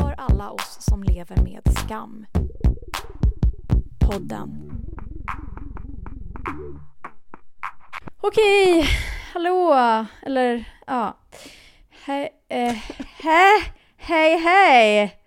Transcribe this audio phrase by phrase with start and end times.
[0.00, 2.26] för alla oss som lever med skam.
[4.00, 4.70] Podden.
[8.20, 8.88] Okej,
[9.32, 9.74] hallå,
[10.22, 11.18] eller ja.
[12.04, 12.74] Hej, eh,
[13.18, 15.18] hej, hej, hej,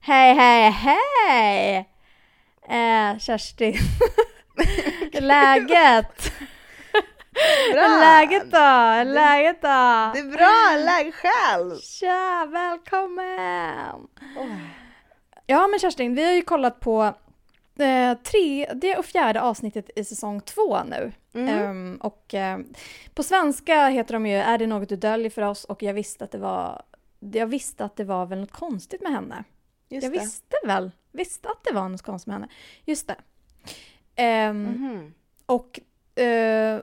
[0.00, 1.88] hej, hej, hej.
[2.68, 3.76] Eh, Kerstin.
[5.12, 6.32] Läget?
[7.72, 7.86] Bra!
[8.00, 9.12] Läget då?
[9.12, 9.68] Läget då?
[10.14, 11.76] Det är bra, läge själv!
[11.80, 14.06] Tja, välkommen!
[15.46, 17.14] Ja men Kerstin, vi har ju kollat på
[17.78, 21.12] eh, tredje och fjärde avsnittet i säsong två nu.
[21.34, 21.48] Mm.
[21.48, 22.58] Ehm, och eh,
[23.14, 25.64] på svenska heter de ju Är det något du döljer för oss?
[25.64, 26.82] Och jag visste att det var
[27.32, 29.44] jag visste att det var väl något konstigt med henne.
[29.88, 30.18] Just jag det.
[30.18, 32.48] visste väl, visste att det var något konstigt med henne.
[32.84, 33.16] Just det.
[34.16, 35.14] Ehm, Mhm.
[35.46, 35.80] och
[36.22, 36.80] eh,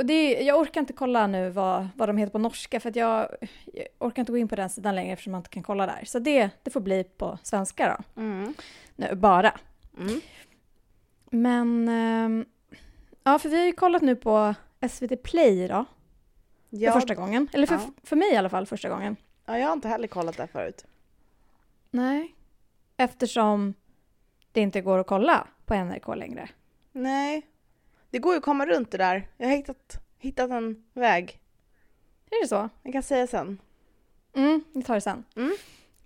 [0.00, 2.96] och det, jag orkar inte kolla nu vad, vad de heter på norska för att
[2.96, 3.28] jag,
[3.72, 6.02] jag orkar inte gå in på den sidan längre eftersom man inte kan kolla där.
[6.04, 8.54] Så det, det får bli på svenska då, Mm.
[8.96, 9.52] nu, bara.
[9.98, 10.20] Mm.
[11.30, 12.44] Men, ehm,
[13.24, 14.54] ja för vi har ju kollat nu på
[14.90, 15.84] SVT Play då,
[16.70, 17.48] Ja, för första gången.
[17.52, 17.90] Eller för, ja.
[18.02, 19.16] för mig i alla fall första gången.
[19.46, 20.84] ja, jag har inte heller kollat det förut.
[21.90, 22.34] Nej.
[22.96, 23.74] Eftersom
[24.52, 26.48] det inte går att kolla på NRK längre.
[26.92, 27.42] Nej.
[28.10, 29.28] Det går ju att komma runt det där.
[29.36, 31.40] Jag har hittat, hittat en väg.
[32.30, 32.68] Är det så?
[32.82, 33.60] Jag kan säga sen.
[34.36, 35.24] Mm, vi tar det sen.
[35.36, 35.56] Mm.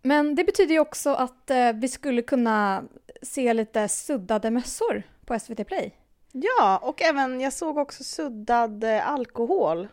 [0.02, 2.84] Men det betyder ju också att eh, vi skulle kunna
[3.22, 5.94] se lite suddade mössor på SVT Play.
[6.32, 9.88] Ja, och även jag såg också suddad eh, alkohol.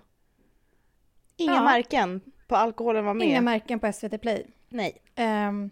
[1.38, 1.64] Inga Ja.
[1.64, 3.28] märken på alkoholen var med.
[3.28, 4.48] Inga märken på SVT Play.
[4.70, 5.02] Nej.
[5.48, 5.72] Um,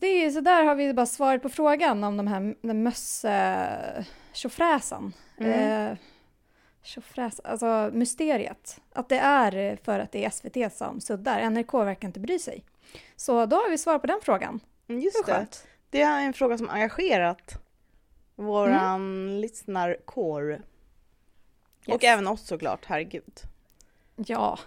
[0.00, 4.04] det är, så där har vi bara svaret på frågan om de här den mösse
[4.32, 5.12] tjofräsen.
[5.38, 5.90] Mm.
[5.90, 5.96] Eh,
[6.82, 8.80] tjofräs, alltså mysteriet.
[8.92, 11.50] Att det är för att det är SVT som suddar.
[11.50, 12.64] NRK verkar inte bry sig.
[13.16, 14.60] Så då har vi svar på den frågan.
[14.88, 15.32] Mm, Just det.
[15.32, 15.66] skönt.
[15.90, 17.64] Det är en fråga som engagerat
[18.34, 20.50] våran lyssnarkår.
[20.52, 20.62] Yes.
[21.94, 23.40] Och även oss såklart, herregud.
[24.16, 24.58] Ja,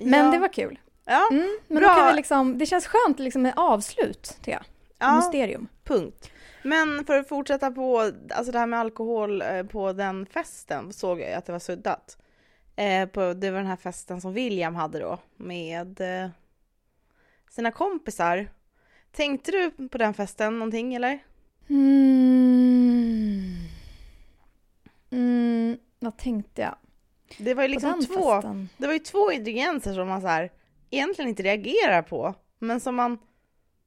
[0.00, 0.30] men ja.
[0.30, 0.78] det var kul.
[1.08, 1.88] Ja, Mm, men Bra.
[1.88, 4.62] då kan vi liksom, det känns skönt liksom med avslut, tycker jag.
[4.98, 5.68] ja Mysterium.
[5.84, 6.30] punkt.
[6.62, 11.20] Men för att fortsätta på alltså det här med alkohol eh, på den festen såg
[11.20, 12.18] jag att det var suddat.
[12.76, 16.28] Eh, på, det var den här festen som William hade då med eh,
[17.50, 18.48] sina kompisar.
[19.12, 21.18] Tänkte du på den festen någonting eller?
[21.68, 23.54] Mm.
[25.10, 26.74] Mm, vad tänkte jag?
[27.38, 28.68] Det var ju liksom två, festen?
[28.76, 30.50] det var ju två ingredienser som man så här,
[30.90, 32.34] egentligen inte reagerar på.
[32.58, 33.18] Men som man,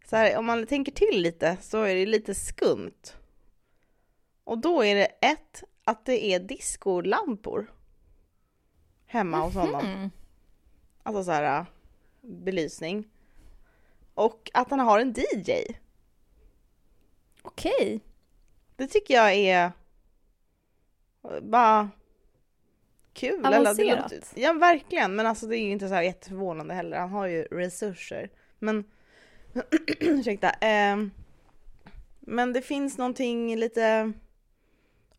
[0.05, 3.13] så här, om man tänker till lite så är det lite skumt.
[4.43, 7.73] Och då är det ett, att det är discolampor.
[9.05, 9.85] Hemma hos honom.
[9.85, 10.09] Mm.
[11.03, 11.65] Alltså så här
[12.21, 13.07] belysning.
[14.13, 15.51] Och att han har en DJ.
[17.41, 17.99] Okej.
[18.75, 19.71] Det tycker jag är
[21.41, 21.89] bara
[23.13, 23.45] kul.
[23.45, 24.11] eller Avancerat.
[24.11, 26.97] låter- Ja verkligen, men alltså det är ju inte så här jätteförvånande heller.
[26.99, 28.29] Han har ju resurser.
[28.59, 28.83] Men
[29.99, 30.49] ursäkta.
[30.49, 31.11] ehm,
[32.19, 34.13] men det finns någonting lite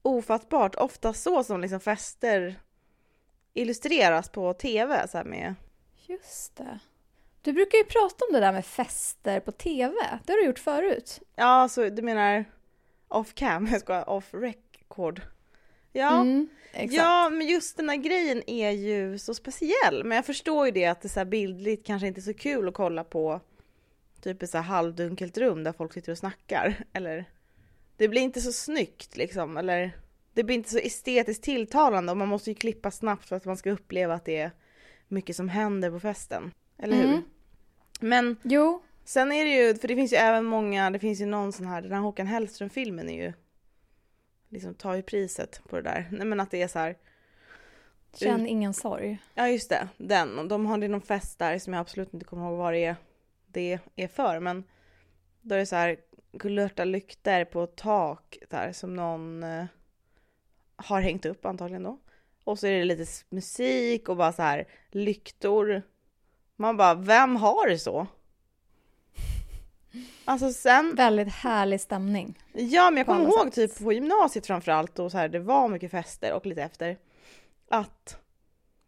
[0.03, 2.61] ofattbart, ofta så som liksom fester
[3.55, 5.55] illustreras på tv så här med
[6.07, 6.79] Just det.
[7.43, 9.95] Du brukar ju prata om det där med fester på TV.
[10.25, 11.21] Det har du gjort förut.
[11.37, 12.45] Ja, så du menar
[13.09, 15.21] off cam, jag ska off record.
[15.93, 16.93] Ja, Mm, exakt.
[16.93, 20.05] ja, men just den här grejen är ju så speciell.
[20.05, 22.75] Men jag förstår ju det att det så bildligt kanske inte är så kul att
[22.75, 23.41] kolla på
[24.21, 26.85] typ ett så här halvdunkelt rum där folk sitter och snackar.
[26.93, 27.25] Eller
[27.97, 29.93] det blir inte så snyggt liksom, eller
[30.35, 33.57] det blir inte så estetiskt tilltalande och man måste ju klippa snabbt för att man
[33.57, 34.51] ska uppleva att det är
[35.09, 36.53] mycket som händer på festen.
[36.79, 37.05] Eller hur?
[37.05, 37.23] Mm.
[38.01, 41.27] Men Jo, Sen är det ju, för det finns ju även många, det finns ju
[41.27, 43.33] någon sån här, den här Håkan Hellström-filmen är ju
[44.51, 46.09] liksom tar ju priset på det där.
[46.13, 46.97] Nej men att det är så här,
[48.15, 49.19] känn ingen sorg.
[49.35, 50.39] ja just det, den.
[50.39, 52.97] Och de hade någon fest där som jag absolut inte kommer ihåg vad det är,
[53.47, 54.41] det är för.
[54.41, 54.65] Men
[55.41, 55.97] då är det så här
[56.39, 59.65] kulörta lykter på tak där som någon eh,
[60.77, 61.99] har hängt upp antagligen då.
[62.45, 65.83] Och så är det lite musik och bara så här lyktor.
[66.57, 68.07] Man bara, vem har det så?
[70.25, 72.39] Alltså sen, Väldigt härlig stämning.
[72.53, 73.55] Ja, men jag kommer ihåg sätt.
[73.55, 76.99] typ på gymnasiet framförallt och så här, det var mycket fester och lite efter.
[77.69, 78.19] Att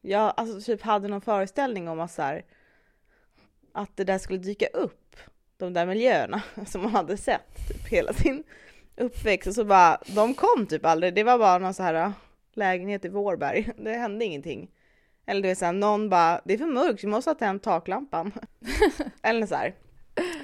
[0.00, 2.44] jag alltså typ hade någon föreställning om att så här,
[3.72, 5.16] att det där skulle dyka upp,
[5.56, 8.44] de där miljöerna som man hade sett typ hela sin
[8.96, 11.14] uppväxt och så bara, de kom typ aldrig.
[11.14, 12.12] Det var bara någon så här
[12.54, 13.70] lägenhet i Vårberg.
[13.76, 14.70] Det hände ingenting.
[15.26, 18.32] Eller du vet såhär, någon bara, det är för mörkt, vi måste ha tänt taklampan.
[19.22, 19.74] Eller så här.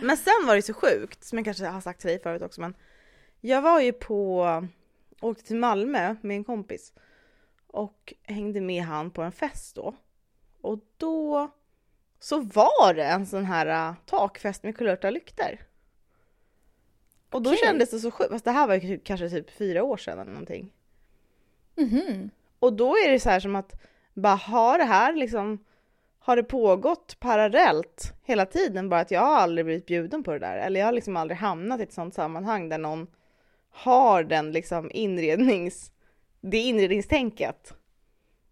[0.00, 2.61] Men sen var det så sjukt, som jag kanske har sagt till dig förut också,
[2.61, 2.75] men
[3.41, 4.47] jag var ju på,
[5.20, 6.93] åkte till Malmö med en kompis
[7.67, 9.94] och hängde med han på en fest då.
[10.61, 11.50] Och då
[12.20, 15.61] så var det en sån här uh, takfest med kulörta lykter.
[17.31, 17.61] Och då Okej.
[17.64, 20.32] kändes det så sjukt, fast det här var ju kanske typ fyra år sedan eller
[20.32, 20.73] någonting.
[21.75, 22.31] Mhm.
[22.59, 23.81] Och då är det så här som att
[24.14, 25.64] bara har det här liksom
[26.28, 30.38] har det pågått parallellt hela tiden bara att jag har aldrig blivit bjuden på det
[30.38, 33.06] där eller jag har liksom aldrig hamnat i ett sånt sammanhang där någon
[33.70, 35.92] har den liksom inrednings
[36.40, 37.75] det inredningstänket.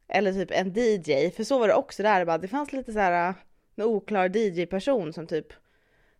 [0.08, 2.98] Eller typ en DJ, för så var det också där bara det fanns lite så
[2.98, 3.34] här
[3.76, 5.46] en oklar DJ-person som typ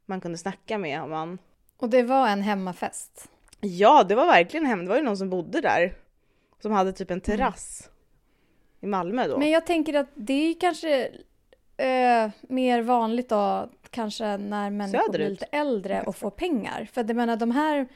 [0.07, 1.39] man kunde snacka med om man
[1.77, 3.31] Och det var en hemmafest.
[3.61, 4.85] Ja, det var verkligen hem.
[4.85, 5.95] Det var ju någon som bodde där.
[6.59, 7.91] Som hade typ en terrass.
[8.81, 9.39] I Malmö då.
[9.39, 11.13] Men jag tänker att det är kanske
[11.77, 15.31] eh, mer vanligt då, kanske när människor blir Söderut.
[15.31, 16.89] lite äldre och får pengar.
[16.93, 17.87] För jag menar de här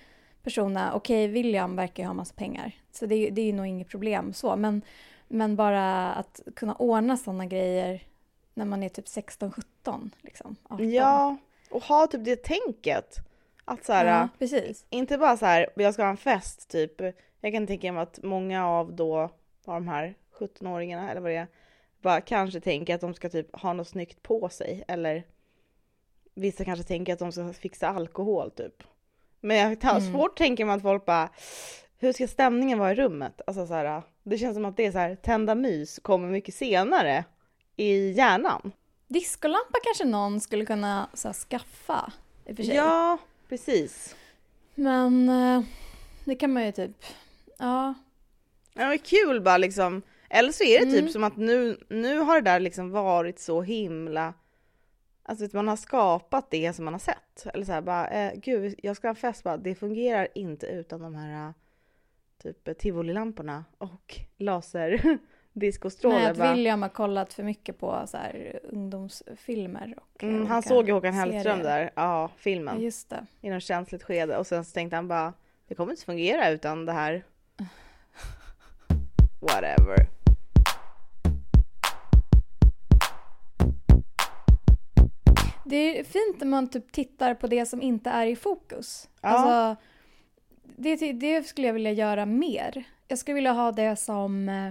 [0.42, 3.66] personerna, okej William verkar ju ha massa pengar, så det, är- det är ju nog
[3.66, 4.82] inget problem så, men,
[5.28, 8.02] men bara att kunna ordna sådana grejer
[8.54, 10.56] när man är typ 16-17 liksom.
[10.68, 10.90] 18.
[10.92, 11.36] Ja,
[11.70, 13.16] och ha typ det tänket.
[13.64, 14.28] Att så här, ja,
[14.90, 17.00] inte bara så här, jag ska ha en fest typ.
[17.40, 19.18] Jag kan tänka mig att många av då,
[19.64, 21.46] av de här 17-åringarna eller vad det är,
[22.02, 24.84] bara kanske tänker att de ska typ ha något snyggt på sig.
[24.88, 25.24] Eller
[26.34, 28.82] vissa kanske tänker att de ska fixa alkohol typ.
[29.40, 30.12] Men jag har Mm.
[30.12, 31.28] svårt tänka mig att folk bara,
[31.98, 33.40] hur ska stämningen vara i rummet?
[33.46, 36.54] Alltså så här, det känns som att det är så här, tända mys kommer mycket
[36.54, 37.24] senare
[37.76, 38.72] i hjärnan.
[39.08, 42.12] Discolampa kanske någon skulle kunna så här, skaffa
[42.46, 42.74] i och för sig.
[42.74, 43.18] Ja,
[43.48, 44.16] precis.
[44.74, 45.62] Men eh,
[46.24, 47.04] det kan man ju typ,
[47.58, 47.94] ja.
[48.74, 50.02] Ja, men kul bara liksom.
[50.30, 51.00] Eller så är det Mm.
[51.00, 54.34] typ som att nu, nu har det där liksom varit så himla...
[55.22, 57.46] Alltså man har skapat det som man har sett.
[57.54, 60.66] Eller så här bara, eh, gud jag ska ha en fest bara, det fungerar inte
[60.66, 61.54] utan de här
[62.42, 66.30] typ eh, tivolilamporna och Nej, laserdiscostrålar.
[66.30, 66.54] att bara.
[66.54, 69.94] William har kollat för mycket på så här, ungdomsfilmer.
[69.96, 73.26] Och, eh, Mm, han såg ju Håkan Hellström där, ja Ja, filmen, just det.
[73.40, 75.32] i något känsligt skede och sen så tänkte han bara,
[75.68, 77.24] det kommer inte fungera utan det här.
[79.40, 80.06] Whatever.
[85.70, 89.08] Det är fint när man typ tittar på det som inte är i fokus.
[89.20, 89.28] Ja.
[89.28, 89.82] Alltså,
[90.62, 92.84] det, det skulle jag vilja göra mer.
[93.08, 94.70] Jag skulle vilja ha det som eh,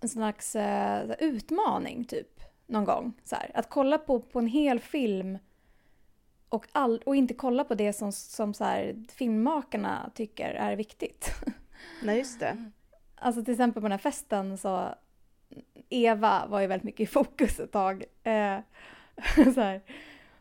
[0.00, 2.40] en slags eh, utmaning, typ.
[2.66, 3.12] Någon gång.
[3.24, 3.50] Så här.
[3.54, 5.38] Att kolla på, på en hel film
[6.48, 11.30] och, all, och inte kolla på det som, som så här, filmmakarna tycker är viktigt.
[12.02, 12.70] Nej just det.
[13.14, 14.94] Alltså till exempel på den här festen så
[15.88, 18.04] Eva var ju väldigt mycket i fokus ett tag.
[18.22, 18.58] Eh,
[19.54, 19.82] så här.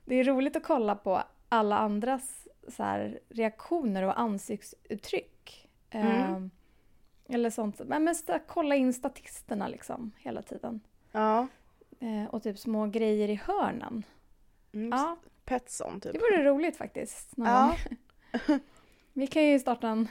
[0.06, 5.68] Det är roligt att kolla på alla andras så här, reaktioner och ansiktsuttryck.
[5.90, 6.52] Mm.
[7.30, 7.80] Eller sånt.
[7.86, 10.82] Men mest att kolla in statisterna liksom hela tiden.
[11.12, 11.48] Ja.
[12.00, 14.04] Eh, och typ små grejer i hörnen.
[14.74, 16.14] Mm, Ja, Petson typ.
[16.14, 17.38] det vore roligt faktiskt.
[17.38, 17.76] Någon Ja.
[19.14, 20.08] Vi kan ju starta en,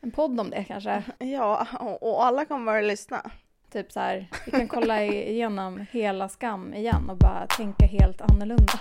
[0.00, 1.02] en podd om det kanske.
[1.18, 1.66] Ja,
[2.00, 3.30] och, alla kommer bara lyssna.
[3.74, 8.80] Typ så här, vi kan kolla igenom hela Skam igen och bara tänka helt annorlunda.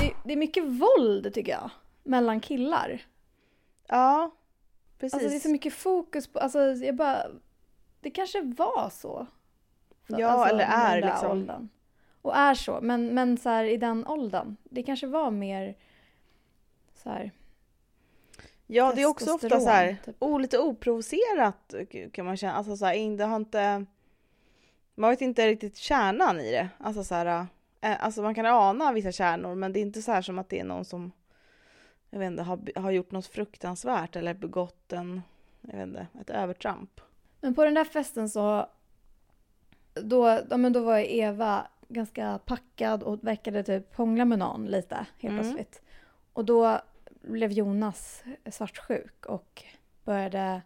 [0.00, 1.70] Det, det är mycket våld tycker jag,
[2.02, 3.02] mellan killar.
[3.88, 4.30] Ja,
[4.98, 5.14] precis.
[5.14, 7.22] Alltså det är så mycket fokus på, alltså jag bara,
[8.00, 9.26] det kanske var så.
[10.06, 11.30] För- Ja, alltså, eller är liksom.
[11.30, 11.68] Åldern.
[12.22, 15.74] Och är så, men, men så här i den åldern, det kanske var mer
[16.94, 17.30] så här,
[18.72, 20.16] ja, det är också ofta så här, typ.
[20.18, 21.74] oh, lite oprovocerat
[22.12, 22.52] kan man känna.
[22.54, 23.84] Alltså så här, in- det har inte...
[24.94, 26.68] Man vet inte riktigt kärnan i det.
[26.78, 27.46] Alltså så här,
[27.80, 30.48] eh, alltså man kan ana vissa kärnor men det är inte så här som att
[30.48, 31.12] det är någon som
[32.10, 35.22] jag vet inte, har, har gjort något fruktansvärt eller begått en,
[35.60, 37.00] jag vet inte, ett övertramp.
[37.40, 38.66] Men på den där festen så
[39.94, 44.94] då, ja, men då var Eva ganska packad och verkade typ hångla med någon lite
[44.94, 45.38] helt Mm.
[45.40, 45.82] plötsligt.
[46.32, 46.80] Och då
[47.20, 49.62] blev Jonas svartsjuk och
[50.04, 50.62] började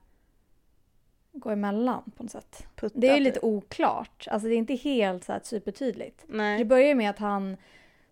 [1.33, 2.67] gå emellan på något sätt.
[2.77, 3.25] Putta, Det är ju typ.
[3.35, 6.25] lite oklart, alltså det är inte helt så här supertydligt.
[6.27, 6.65] Det Nej.
[6.65, 7.57] börjar ju med att han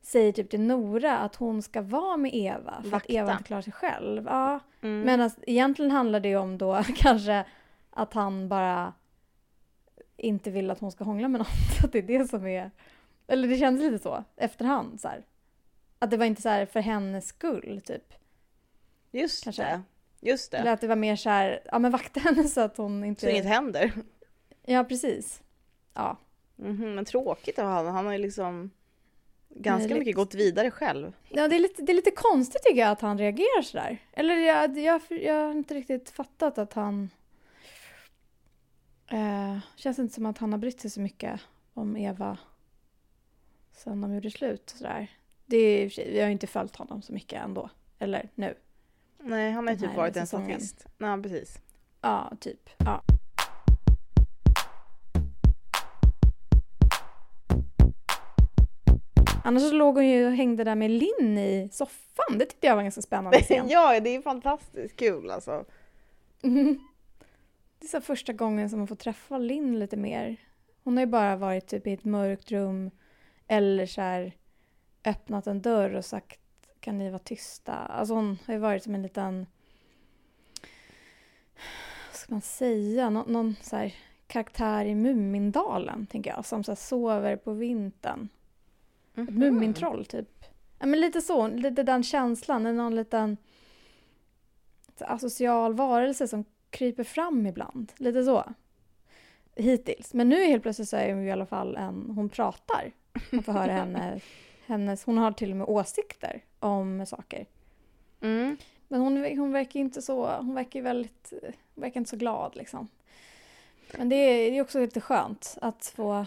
[0.00, 2.96] säger typ till Nora att hon ska vara med Eva för Vakta.
[3.06, 4.24] att Eva inte klarar sig själv.
[4.26, 4.60] Ja.
[4.82, 5.00] Mm.
[5.00, 7.44] Men alltså, egentligen handlar det ju om då kanske
[7.90, 8.92] att han bara
[10.16, 11.46] inte vill att hon ska hångla med någon.
[11.80, 12.70] Så att det är det som är...
[13.26, 15.00] Eller det kändes lite så efterhand.
[15.00, 15.24] Så här.
[15.98, 18.14] Att det var inte så här för hennes skull, typ.
[19.12, 19.62] Just kanske.
[19.62, 19.82] det.
[20.20, 20.56] Just det.
[20.58, 23.20] Eller att det var mer så här, ja men vakta henne så att hon inte...
[23.20, 23.92] Så inget händer.
[24.66, 25.42] Ja, precis.
[25.94, 26.16] Ja.
[26.56, 27.94] Mhm, men tråkigt av honom.
[27.94, 28.70] Han har ju liksom
[29.48, 31.12] ganska Nej, mycket lite- gått vidare själv.
[31.28, 33.98] Ja, det är, lite, det är lite konstigt tycker jag att han reagerar sådär.
[34.12, 37.10] Eller jag, jag, jag har inte riktigt fattat att han...
[39.10, 41.40] Eh, känns inte som att han har brytt sig så mycket
[41.74, 42.38] om Eva
[43.72, 45.10] sen de gjorde slut och sådär.
[45.46, 47.70] Det är, vi har ju inte följt honom så mycket ändå.
[47.98, 48.54] Eller nu.
[49.24, 50.86] Nej, han har ju typ varit en statist.
[50.98, 51.58] Nej, precis.
[52.00, 52.70] Ja, typ.
[52.78, 53.02] Ja.
[59.44, 62.38] Annars så låg hon ju och hängde där med Linn i soffan.
[62.38, 63.68] Det tyckte jag var ganska spännande scen.
[63.68, 65.64] ja, det är fantastiskt kul alltså.
[67.78, 70.36] Det är så första gången som man får träffa Linn lite mer.
[70.84, 72.90] Hon har ju bara varit typ i ett mörkt rum
[73.48, 74.32] eller så här
[75.04, 76.40] öppnat en dörr och sagt
[76.82, 77.72] kan ni vara tysta?
[77.72, 79.46] Alltså hon har ju varit som en liten
[82.10, 83.10] vad ska man säga?
[83.10, 83.94] Nå- någon så här
[84.26, 88.28] karaktär i Mumindalen, tänker jag, som så sover på vintern.
[89.14, 89.38] Ett Mhm.
[89.38, 90.44] Mumintroll, typ.
[90.78, 93.36] Ja, men lite så, lite den känslan, någon liten
[95.00, 97.92] asocial varelse som kryper fram ibland.
[97.96, 98.44] Lite så.
[99.56, 100.14] Hittills.
[100.14, 102.92] Men nu helt plötsligt så är hon i alla fall en, hon pratar.
[103.30, 104.20] Man får höra henne,
[104.66, 107.46] hennes, hon har till och med åsikter om saker.
[108.20, 108.56] Mm.
[108.88, 111.32] Men hon, hon verkar inte så, hon verkar väldigt,
[111.74, 112.88] hon verkar inte så glad liksom.
[113.98, 116.26] Men det är, det är också lite skönt att få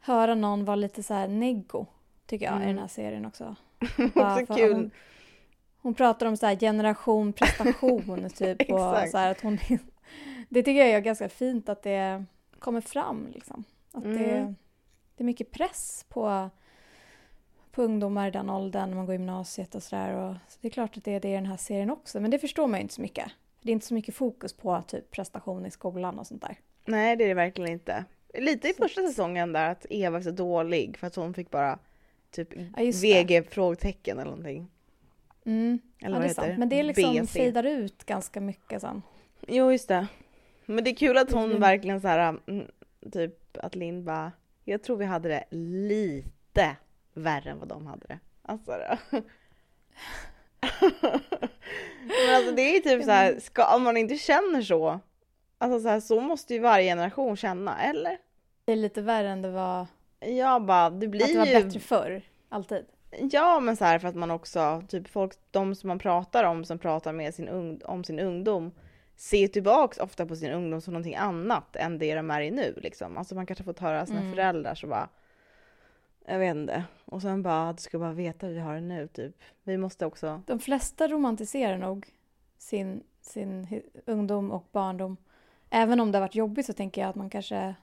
[0.00, 1.86] höra någon vara lite så här neggo,
[2.26, 2.68] tycker jag, i Mm.
[2.68, 3.56] den här serien också.
[3.96, 4.74] För kul.
[4.74, 4.90] Hon,
[5.82, 8.70] hon pratar om så här generation prestation typ.
[8.70, 9.58] och så här att hon,
[10.48, 12.24] det tycker jag är ganska fint att det
[12.58, 13.26] kommer fram.
[13.32, 13.64] Liksom.
[13.92, 14.08] Att det,
[14.38, 14.54] Mm.
[15.16, 16.50] det är mycket press på,
[17.74, 20.14] på ungdomar i den åldern när man går i gymnasiet och sådär.
[20.16, 22.20] Och så det är klart att det är det i den här serien också.
[22.20, 23.28] Men det förstår man ju inte så mycket.
[23.62, 26.56] Det är inte så mycket fokus på typ prestation i skolan och sånt där.
[26.84, 28.04] Nej, det är det verkligen inte.
[28.38, 31.78] Lite i första säsongen där att Eva är så dålig för att hon fick bara
[32.30, 33.24] typ Ja, just det.
[33.24, 34.70] VG frågetecken eller någonting.
[35.46, 35.78] Mm.
[36.02, 36.58] Eller ja, det är sant.
[36.58, 39.02] Men det är liksom fejdar ut ganska mycket sen.
[39.48, 40.06] Jo, just det.
[40.66, 41.60] Men det är kul att hon Mm.
[41.60, 42.66] verkligen så här, mm,
[43.12, 44.32] typ att Linn bara,
[44.64, 46.76] jag tror vi hade det lite
[47.14, 48.18] värre än vad de hade det.
[48.42, 49.18] Alltså då.
[52.26, 55.00] Men alltså det är ju typ så här, ska, om man inte känner så,
[55.58, 58.18] alltså så här, så måste ju varje generation känna, eller?
[58.64, 59.86] Det är lite värre än det var,
[60.20, 61.64] Jag bara, det blir att det var ju...
[61.64, 62.22] bättre förr.
[62.48, 62.84] Alltid.
[63.32, 66.64] Ja, men så här för att man också, typ folk, de som man pratar om
[66.64, 68.70] som pratar med sin ung, om sin ungdom
[69.16, 72.74] ser tillbaks ofta på sin ungdom som någonting annat än det de är i nu
[72.76, 73.16] liksom.
[73.18, 74.32] Alltså man kanske fått höra sina Mm.
[74.32, 75.08] föräldrar så bara,
[76.26, 76.84] jag vet inte.
[77.04, 79.36] Och sen bara, du ska bara veta hur vi har det nu typ.
[79.62, 82.06] Vi måste också, De flesta romantiserar nog
[82.58, 85.16] sin, sin ungdom och barndom.
[85.70, 87.74] Även om det har varit jobbigt så tänker jag att man kanske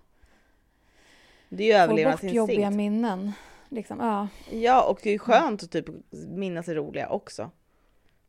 [1.49, 3.31] det är ju får bort jobbiga minnen.
[3.69, 4.27] Liksom, ja.
[4.51, 5.85] Ja, och det är skönt att typ
[6.29, 7.49] minnas det roliga också.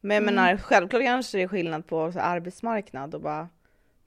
[0.00, 0.34] Men jag Mm.
[0.34, 3.48] menar, självklart kanske det är skillnad på arbetsmarknad och bara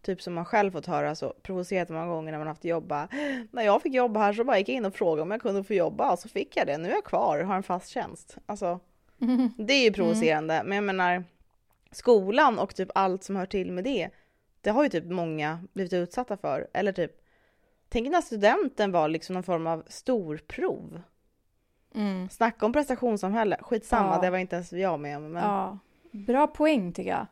[0.05, 3.07] Typ som man själv fått höra så provocerat många gånger när man haft jobb bara,
[3.51, 5.63] När jag fick jobba här så bara gick jag in och frågade om jag kunde
[5.63, 6.77] få jobba och så fick jag det.
[6.77, 8.37] Nu är jag kvar och har en fast tjänst.
[8.45, 8.79] Alltså
[9.57, 10.61] det är ju provocerande.
[10.65, 11.23] Men jag menar
[11.91, 14.09] skolan och typ allt som hör till med det.
[14.61, 16.67] Det har ju typ många blivit utsatta för.
[16.73, 17.11] Eller typ
[17.89, 21.01] Tänk när studenten var liksom någon form av storprov.
[21.95, 22.29] Mm.
[22.29, 23.57] Snacka om prestationssamhälle.
[23.61, 24.21] Skitsamma, Ja.
[24.21, 25.31] det var inte ens jag med om.
[25.31, 25.43] Men...
[25.43, 25.77] ja.
[26.11, 27.27] Bra poäng tycker jag.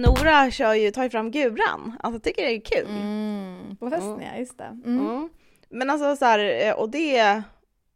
[0.00, 1.96] Nora kör ju, tar ju fram guran.
[2.00, 2.86] Alltså jag tycker det är kul.
[2.90, 3.76] Mm.
[3.76, 4.22] På festen Mm.
[4.32, 4.64] ja, just det.
[4.64, 5.00] Mm.
[5.00, 5.28] Mm.
[5.68, 7.42] Men alltså så här, eh, och det,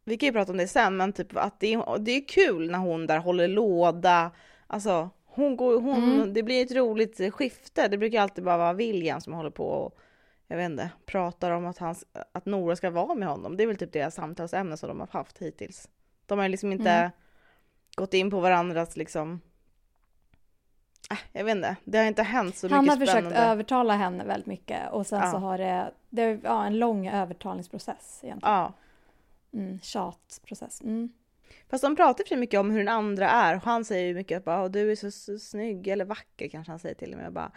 [0.05, 2.79] vi kan ju prata om det sen, men typ att det, det är kul när
[2.79, 4.31] hon där håller låda.
[4.67, 6.33] Alltså hon går, hon, Mm.
[6.33, 7.87] det blir ett roligt skifte.
[7.87, 9.97] Det brukar alltid bara vara William som håller på och
[10.47, 13.57] jag vet inte, pratar om att, hans, att Nora ska vara med honom.
[13.57, 15.89] Det är väl typ deras samtalsämne som de har haft hittills.
[16.25, 17.11] De har liksom inte Mm.
[17.95, 19.41] gått in på varandras liksom
[21.33, 23.51] jag vet inte, det har inte hänt så Han har mycket försökt spännande.
[23.51, 25.31] övertala henne väldigt mycket och sen Ja.
[25.31, 28.53] så har det, det är ja, en lång övertalningsprocess egentligen.
[28.55, 28.73] Ja.
[29.53, 30.81] Mm, tjatprocess.
[30.81, 31.09] Mm.
[31.69, 33.55] Fast de pratar för mycket om hur den andra är.
[33.55, 36.47] Och han säger ju mycket att bara, "Åh, du är så, så snygg eller vacker
[36.47, 37.27] kanske han säger till och med.
[37.27, 37.51] Och bara,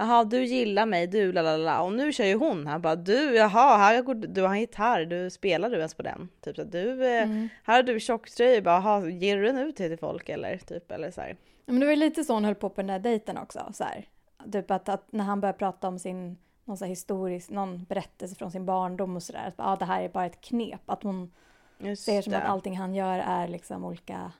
[0.00, 1.82] Jaha, du gillar mig, du la la la.
[1.82, 5.04] Och nu kör ju hon här bara, du jaha, här går, du har en gitarr,
[5.04, 6.28] du spelar du ens på den?
[6.40, 7.48] Typ så du, eh, Mm.
[7.64, 10.56] här har du tjocktröja, bara, jaha, ger du den ut till folk eller?
[10.56, 11.36] Typ eller så här.
[11.66, 13.70] Men det var ju lite så hon höll på på den där dejten också.
[13.72, 14.04] Så här.
[14.52, 18.50] Typ att, att när han började prata om sin någon så historisk, någon berättelse från
[18.50, 19.44] sin barndom och sådär.
[19.48, 20.80] Att ah, det här är bara ett knep.
[20.86, 21.32] Att hon
[21.78, 22.38] Just ser som det.
[22.38, 24.32] att allting han gör är liksom olika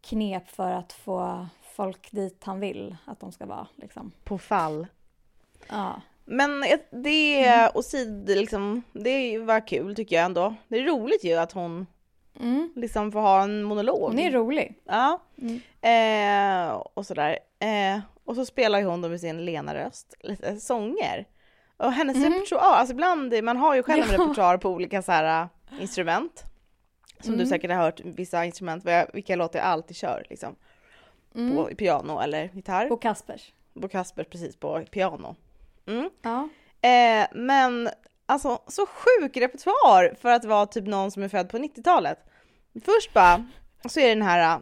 [0.00, 3.66] knep för att få, folk dit han vill att de ska vara.
[3.76, 4.12] Liksom.
[4.24, 4.86] På fall.
[5.68, 6.00] Ja.
[6.24, 10.54] Men det och sid, liksom, det var kul tycker jag ändå.
[10.68, 11.86] Det är roligt ju att hon
[12.40, 12.72] Mm.
[12.76, 14.08] liksom får ha en monolog.
[14.10, 14.74] Hon är rolig.
[14.84, 15.22] Ja.
[15.38, 15.60] Mm.
[15.80, 17.38] Eh, och sådär.
[17.58, 21.26] Eh, och så spelar ju hon då med sin lena röst lite sånger.
[21.76, 22.24] Och hennes Mhm.
[22.32, 24.18] repertoar, alltså ibland, man har ju själv en Ja.
[24.24, 26.44] repertoar på olika så här, äh, instrument.
[27.20, 27.46] Som du Mm.
[27.48, 30.56] säkert har hört, vissa instrument, vilka låtar jag alltid kör liksom.
[31.34, 31.56] Mm.
[31.56, 32.92] På piano eller gitarr.
[32.92, 33.52] Och Kaspers.
[33.80, 35.36] På Kasper precis på piano.
[35.86, 36.10] Mm.
[36.22, 36.48] Ja.
[36.88, 37.88] Eh, men
[38.26, 42.18] alltså så sjuk repertoar för att vara typ någon som är född på 90-talet.
[42.84, 43.46] Först bara,
[43.88, 44.60] så är det den här, äh,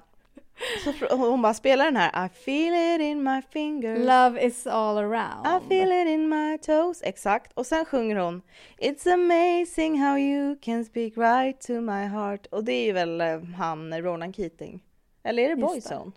[0.84, 3.98] så hon bara spelar den här I feel it in my fingers.
[3.98, 5.46] Love is all around.
[5.46, 7.02] I feel it in my toes.
[7.02, 7.52] Exakt.
[7.52, 8.42] Och sen sjunger hon
[8.78, 12.46] It's amazing how you can speak right to my heart.
[12.46, 14.80] Och det är ju väl eh, han Ronan Keating.
[15.22, 16.12] Eller är det Boyzone?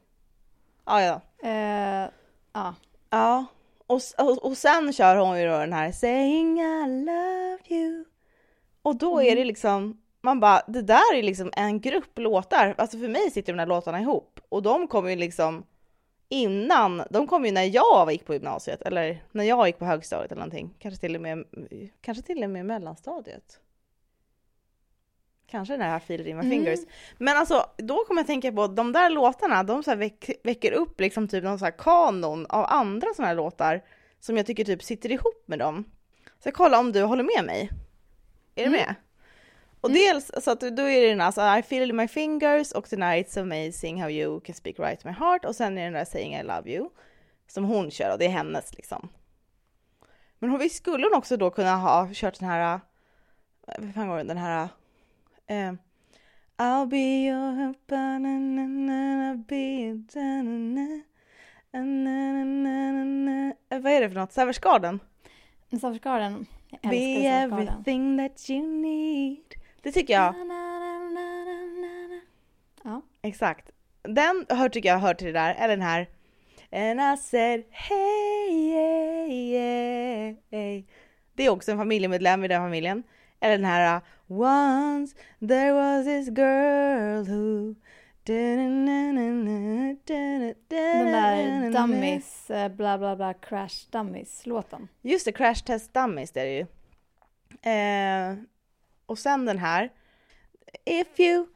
[0.85, 1.21] Ja, ja.
[1.49, 2.09] Eh,
[2.53, 2.75] ja.
[3.09, 3.45] Ja.
[3.87, 8.05] Och, och, och sen kör hon ju då den här Saying I love you.
[8.81, 12.75] Och då är det liksom, man bara, det där är liksom en grupp låtar.
[12.77, 14.39] Alltså för mig sitter de där låtarna ihop.
[14.49, 15.63] Och de kom ju liksom
[16.29, 18.81] innan, de kom ju när jag gick på gymnasiet.
[18.81, 20.75] Eller när jag gick på högstadiet eller någonting.
[20.79, 21.45] Kanske till och med,
[22.01, 23.59] kanske till och med mellanstadiet.
[25.53, 26.51] Kanske den här Feel it in my Mm.
[26.51, 26.79] fingers.
[27.17, 30.72] Men alltså, då kommer jag tänka på de där låtarna, de så här väck, väcker
[30.72, 33.81] upp liksom typ någon så här kanon av andra sådana här låtar
[34.19, 35.83] som jag tycker typ sitter ihop med dem.
[36.39, 37.69] Så jag kollar om du håller med mig.
[38.55, 38.79] Är du Mm.
[38.79, 38.95] med?
[39.81, 42.72] Och dels så att då är det den alltså I feel it in my fingers
[42.72, 45.81] och här It's amazing how you can speak right to my heart och sen är
[45.81, 46.89] det den där Saying I love you
[47.48, 49.10] som hon kör och det är hennes liksom.
[50.39, 52.79] Men hon, visst skulle hon också då kunna ha kört den här,
[53.67, 54.69] vad fan går den, den här
[55.47, 55.73] eh,
[56.57, 61.01] I'll be your helper, I'll be your da, na,
[61.71, 63.53] na, na, na, na, na, na.
[63.70, 64.31] Eh, Vad är det för något?
[64.31, 65.00] Savage Garden?
[65.81, 66.46] Savage Garden.
[66.81, 69.55] Jag Be everything that you need.
[69.81, 70.35] Det tycker jag.
[72.83, 73.01] Ja.
[73.22, 73.72] Exakt.
[74.01, 76.07] Den hör, tycker jag hör till det där, eller den här
[76.72, 80.83] And I said hey, yeah, yeah, hey.
[81.33, 83.03] Det är också en familjemedlem i den familjen.
[83.44, 87.75] Eller den här Once there was this girl who
[88.24, 88.86] Den
[91.12, 94.88] där Dummies, bla bla bla, Crash Dummies-låten.
[95.01, 96.66] Just det, Crash Test Dummies det är det ju.
[97.72, 98.36] Eh,
[99.06, 99.90] och sen den här.
[100.86, 101.48] If you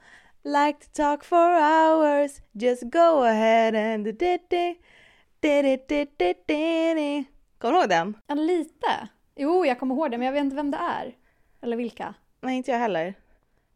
[0.44, 4.54] like to talk for hours just go ahead and do it.
[7.58, 8.18] Kommer du ihåg den?
[8.28, 9.08] Ja, lite.
[9.36, 11.16] Jo, jag kommer ihåg det, men jag vet inte vem det är.
[11.62, 12.14] Eller vilka.
[12.42, 13.14] Nej, inte jag heller.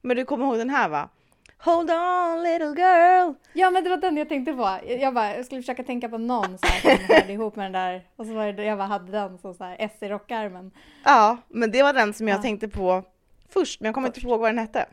[0.02, 1.10] Men du kommer ihåg den här va?
[1.58, 3.34] Hold on little girl.
[3.54, 4.78] Ja, men det var den jag tänkte på.
[4.88, 7.72] Jag, bara, jag skulle försöka tänka på någon så här, som hörde ihop med den
[7.72, 8.08] där.
[8.16, 10.72] Och så var det, jag bara hade den som så här S i rockärmen.
[11.04, 12.42] Ja, men det var den som jag Ja.
[12.42, 13.04] tänkte på
[13.50, 14.86] först, men jag kommer inte ihåg vad den hette.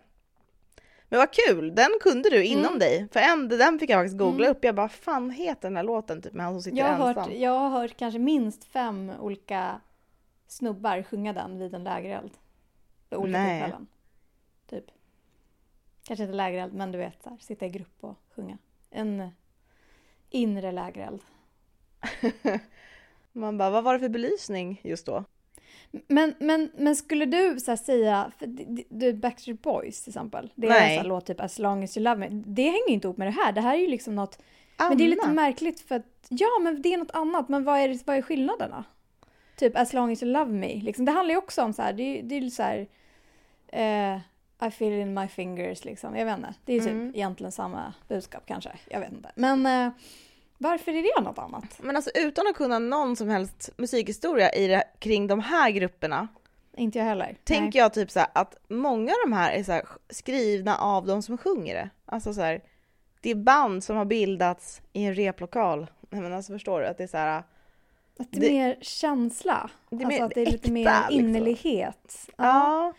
[1.09, 2.79] Men vad kul, den kunde du inom Mm.
[2.79, 3.09] dig.
[3.13, 4.57] För en, den fick jag faktiskt googla Mm.
[4.57, 4.65] upp.
[4.65, 7.25] Jag bara, fan heter den här låten typ med han som sitter Jag har, ensam?
[7.25, 9.81] hört, jag har hört kanske minst fem olika
[10.49, 12.31] snubbar sjunga den vid en lägereld.
[13.11, 13.61] Olika Nej.
[13.61, 13.87] tillfällen.
[14.67, 14.85] Typ.
[16.05, 18.59] Kanske inte lägereld, men du vet, så här, sitta i grupp och sjunga.
[18.91, 19.31] En
[20.31, 21.23] inre lägereld.
[23.33, 25.25] Man bara, vad var det för belysning just då?
[25.91, 30.97] Men, men, men skulle du så säga, för Backstreet Boys till exempel, det är Nej.
[30.97, 32.29] en låt typ As long as you love me.
[32.31, 34.43] Det hänger ju inte ihop med det här, det här är ju liksom något,
[34.79, 35.33] men det är lite Anna.
[35.35, 38.85] märkligt för att, ja men det är något annat, men vad är, vad är skillnaderna?
[39.59, 41.93] Typ As long as you love me, liksom, det handlar ju också om så här,
[41.93, 42.87] det det är så här,
[43.73, 44.19] eh,
[44.69, 46.55] I feel in my fingers liksom, jag vet inte.
[46.65, 47.13] Det är ju typ Mm.
[47.15, 49.31] egentligen samma budskap kanske, jag vet inte.
[49.35, 49.93] Men eh,
[50.59, 51.79] varför är det något annat?
[51.83, 56.29] Men alltså utan att kunna någon som helst musikhistoria i det, kring de här grupperna,
[56.77, 57.37] Inte jag heller.
[57.45, 61.07] tänker jag typ så här att många av de här är så här skrivna av
[61.07, 61.91] de som sjunger det.
[62.07, 62.61] Alltså så här,
[63.21, 65.87] det är band som har bildats i en replokal.
[66.11, 66.87] Nej men alltså förstår du?
[66.87, 67.43] Att det är så här,
[68.19, 69.71] Att det är mer känsla.
[69.91, 71.15] Det är alltså mer att det är lite äkta, mer liksom.
[71.19, 72.31] innerlighet.
[72.37, 72.93] ja.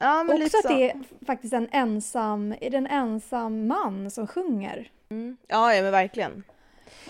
[0.00, 4.10] Ja men Också lite att det är faktiskt en ensam, är det en ensam man
[4.10, 4.90] som sjunger?
[5.48, 6.42] Ja, ja men verkligen.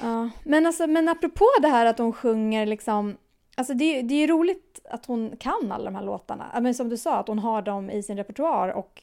[0.01, 0.31] Ja.
[0.45, 3.16] Men, alltså, men apropå det här att hon sjunger liksom,
[3.57, 6.51] alltså det, det är ju roligt att hon kan alla de här låtarna.
[6.55, 9.03] Ja, Men som du sa, att hon har dem i sin repertoar och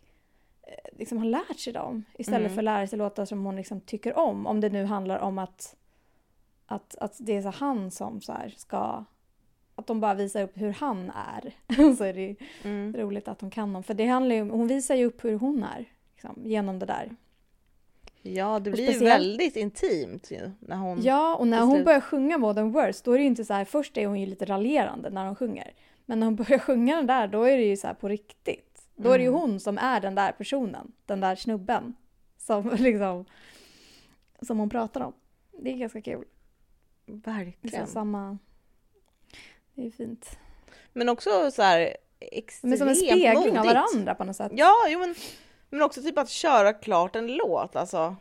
[0.63, 2.03] eh, liksom har lärt sig dem.
[2.17, 2.51] Istället Mm.
[2.53, 4.47] för att lära sig låtar som hon liksom tycker om.
[4.47, 5.75] Om det nu handlar om att,
[6.71, 9.03] att, att det är så han som så ska...
[9.75, 11.53] Att de bara visar upp hur han är.
[11.95, 12.95] så är det Mm.
[12.97, 13.83] roligt att hon kan dem.
[13.83, 17.15] För det handlar ju, hon visar ju upp hur hon är liksom, genom det där.
[18.21, 21.01] Ja, det blir ju väldigt intimt ju när hon...
[21.01, 23.65] Ja, och när hon börjar sjunga Modern Words då är det ju inte så här,
[23.65, 25.73] först är hon ju lite raljerande när hon sjunger.
[26.05, 28.89] Men när hon börjar sjunga den där då är det ju så här på riktigt.
[28.95, 29.41] Då är det ju Mm.
[29.41, 31.95] hon som är den där personen, den där snubben.
[32.37, 33.25] Som liksom,
[34.41, 35.13] som hon pratar om.
[35.63, 36.25] Det är ganska kul.
[37.09, 37.87] Verkligen.
[37.87, 38.37] samma...
[39.73, 40.37] Det är fint.
[40.93, 43.65] Men också så här extremt är som en spegling av modigt.
[43.65, 44.51] varandra på något sätt.
[44.55, 45.15] Ja, jo, men,
[45.69, 48.15] men också typ att köra klart en låt alltså.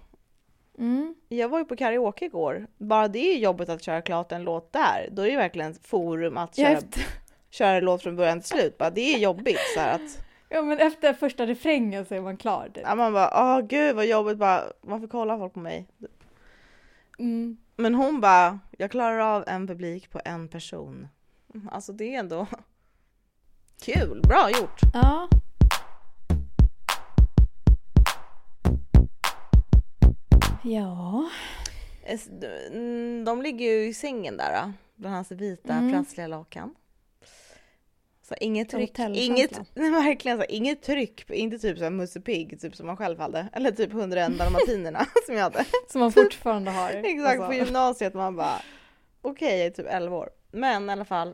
[0.79, 1.15] Mm.
[1.29, 2.67] Jag var ju på karaoke igår.
[2.79, 5.09] Bara det är jobbet att köra klart en låt där.
[5.13, 7.03] Då är det verkligen ett forum att köra, efter,
[7.51, 8.79] köra en låt från början till slut.
[8.79, 12.71] Bara, det är jobbigt så att ja, men efter första refrängen så är man klar.
[12.75, 12.85] Typ.
[12.87, 15.87] ja, man bara åh gud vad jobbigt bara varför kollar folk på mig?
[17.19, 17.57] Mm.
[17.81, 21.09] Men hon bara jag klarar av en publik på en person.
[21.71, 22.47] Alltså det är ändå
[23.85, 24.81] kul, bra gjort.
[24.95, 25.29] Ja.
[30.63, 31.31] Ja.
[33.25, 35.93] De ligger ju i sängen där då, bland hans vita Mm.
[35.93, 36.75] prassliga lakan.
[38.29, 42.77] Så inget tryck, inget, nej, verkligen så, inget tryck, inte typ såhär Musse Pigg, typ
[42.77, 45.65] som man själv hade, eller typ 101 dalmatinerna som jag hade.
[45.89, 46.91] Som man fortfarande har.
[47.05, 47.65] Exakt, på Alltså.
[47.65, 48.63] gymnasiet man bara,
[49.23, 50.31] okej jag är typ 11 år.
[50.51, 51.29] Men i alla fall.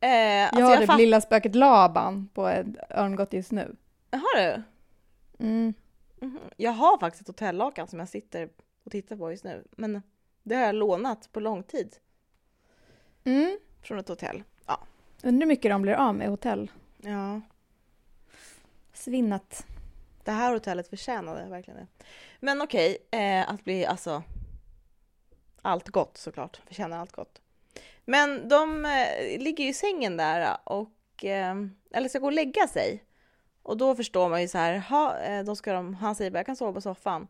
[0.00, 3.76] Eh, alltså jag har jag det fatt- lilla spöket Laban på ett örngott just nu.
[4.10, 4.62] Har du?
[5.44, 5.74] Mm.
[6.20, 6.38] Mhm.
[6.56, 8.48] Jag har faktiskt ett hotellakan som jag sitter
[8.84, 9.64] och tittar på just nu.
[9.76, 10.02] Men
[10.42, 11.96] det har jag lånat på lång tid
[13.24, 13.58] Mm.
[13.82, 14.42] från ett hotell.
[15.22, 16.70] Undrar hur mycket de blir av med i hotell.
[16.96, 17.40] Ja,
[18.92, 19.66] Svinnet.
[20.24, 22.04] det här hotellet förtjänade verkligen det.
[22.40, 24.22] Men okej, eh, att bli alltså
[25.62, 27.40] allt gott såklart, förtjänar allt gott.
[28.04, 31.54] Men de eh, ligger ju i sängen där och eh,
[31.90, 33.04] eller ska gå och lägga sig.
[33.62, 36.38] Och då förstår man ju så här, ha, eh, då ska de, han säger bara
[36.38, 37.28] jag kan sova på soffan.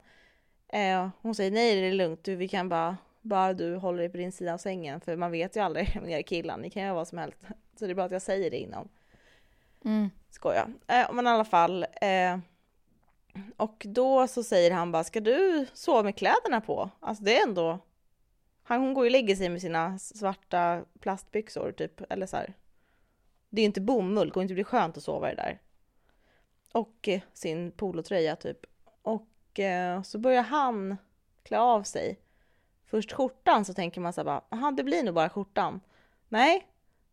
[0.68, 4.08] Eh, hon säger nej det är lugnt, du, vi kan bara, bara du håller dig
[4.08, 6.94] på din sida av sängen för man vet ju aldrig med killar, ni kan göra
[6.94, 7.38] vad som helst.
[7.78, 8.88] Så det är bra att jag säger det innan.
[9.84, 10.10] Mm.
[10.30, 10.70] Skoja.
[10.86, 11.86] Eh, men i alla fall.
[12.00, 12.38] Eh,
[13.56, 16.90] och då så säger han bara, ska du sova med kläderna på?
[17.00, 17.78] Alltså det är ändå...
[18.62, 22.54] Han, hon går ju och lägger sig med sina svarta plastbyxor typ, eller så här.
[23.50, 25.58] Det är ju inte bomull, det kommer inte bli skönt att sova i det där.
[26.72, 28.66] Och eh, sin polotröja typ.
[29.02, 30.96] Och eh, så börjar han
[31.42, 32.20] klä av sig.
[32.86, 35.80] Först skjortan så tänker man så här bara, aha det blir nog bara skjortan.
[36.28, 36.66] Nej,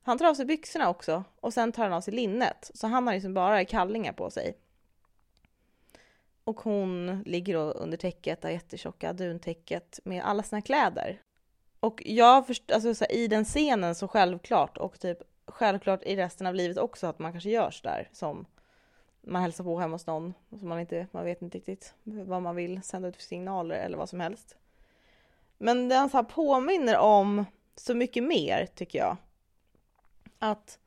[0.06, 2.72] han tar av sig byxorna också och sen tar han av sig linnet.
[2.74, 4.58] Så han har liksom bara kallingar på sig.
[6.44, 11.22] Och hon ligger då under täcket, det jättetjocka duntäcket med alla sina kläder.
[11.80, 16.16] Och jag förstår, alltså så här, i den scenen så självklart och typ självklart i
[16.16, 18.46] resten av livet också att man kanske gör där som
[19.22, 22.56] man hälsar på hemma hos någon så man inte, man vet inte riktigt vad man
[22.56, 24.58] vill sända ut för signaler eller vad som helst.
[25.58, 29.18] Men den så här påminner om så mycket mer tycker jag
[30.52, 30.80] att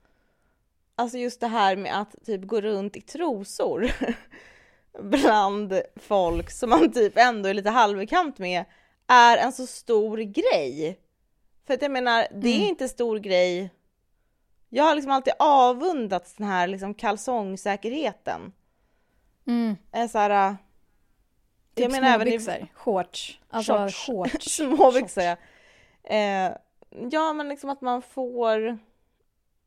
[0.97, 3.91] alltså just det här med att typ gå runt i trosor
[5.03, 8.65] bland folk som man typ ändå är lite halvbekant med
[9.07, 10.99] är en så stor grej.
[11.67, 12.69] För att jag menar, det är Mm.
[12.69, 13.71] inte stor grej.
[14.69, 18.53] Jag har liksom alltid avundats den här liksom kalsongsäkerheten.
[19.47, 19.77] Mm.
[19.93, 20.55] Är så här, äh,
[21.75, 22.67] Typ jag menar även i.
[22.75, 23.41] Shorts.
[23.51, 24.07] Alltså Shorts.
[24.07, 24.47] shorts.
[24.57, 25.23] småbyxor.
[25.25, 25.37] ja.
[26.05, 26.53] Eh,
[27.11, 28.79] ja, men liksom att man får...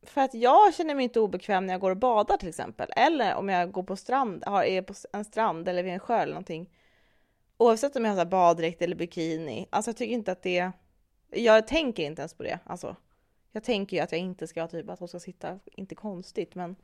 [0.04, 2.90] För att jag känner mig inte obekväm när jag går och badar till exempel.
[2.96, 6.18] Eller om jag går på strand, har, är på en strand eller vid en sjö
[6.18, 6.70] eller någonting.
[7.58, 9.68] Oavsett om jag har så baddräkt eller bikini.
[9.70, 10.72] Alltså jag tycker inte att det...
[11.30, 12.60] Jag tänker inte ens på det.
[12.64, 12.96] Alltså,
[13.52, 16.76] jag tänker ju att jag inte ska typ att de ska sitta, inte konstigt men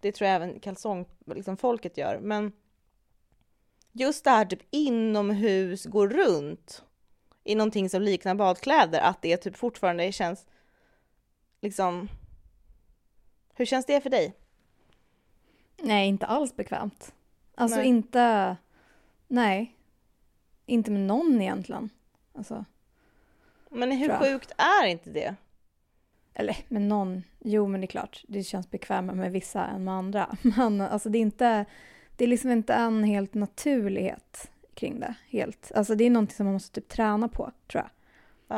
[0.00, 2.18] det tror jag även kalsongfolket liksom folket gör.
[2.18, 2.52] Men
[3.92, 6.84] just det här typ inomhus, gå runt
[7.44, 10.46] i någonting som liknar badkläder, att det typ fortfarande känns
[11.60, 12.08] liksom...
[13.56, 14.34] Hur känns det för dig?
[15.82, 17.14] Nej, inte alls bekvämt.
[17.54, 17.86] Alltså Nej.
[17.86, 18.56] inte...
[19.28, 19.76] Nej.
[20.66, 21.90] Inte med någon egentligen.
[22.34, 22.64] Alltså,
[23.70, 25.34] Men hur sjukt är inte det?
[26.38, 27.22] eller med någon.
[27.38, 28.24] Jo, men det är klart.
[28.28, 30.36] Det känns bekvämare med vissa än med andra.
[30.56, 31.64] Men alltså det är inte...
[32.16, 35.14] Det är liksom inte en helt naturlighet kring det.
[35.28, 35.72] Helt.
[35.74, 37.90] Alltså det är någonting som man måste typ träna på, tror jag.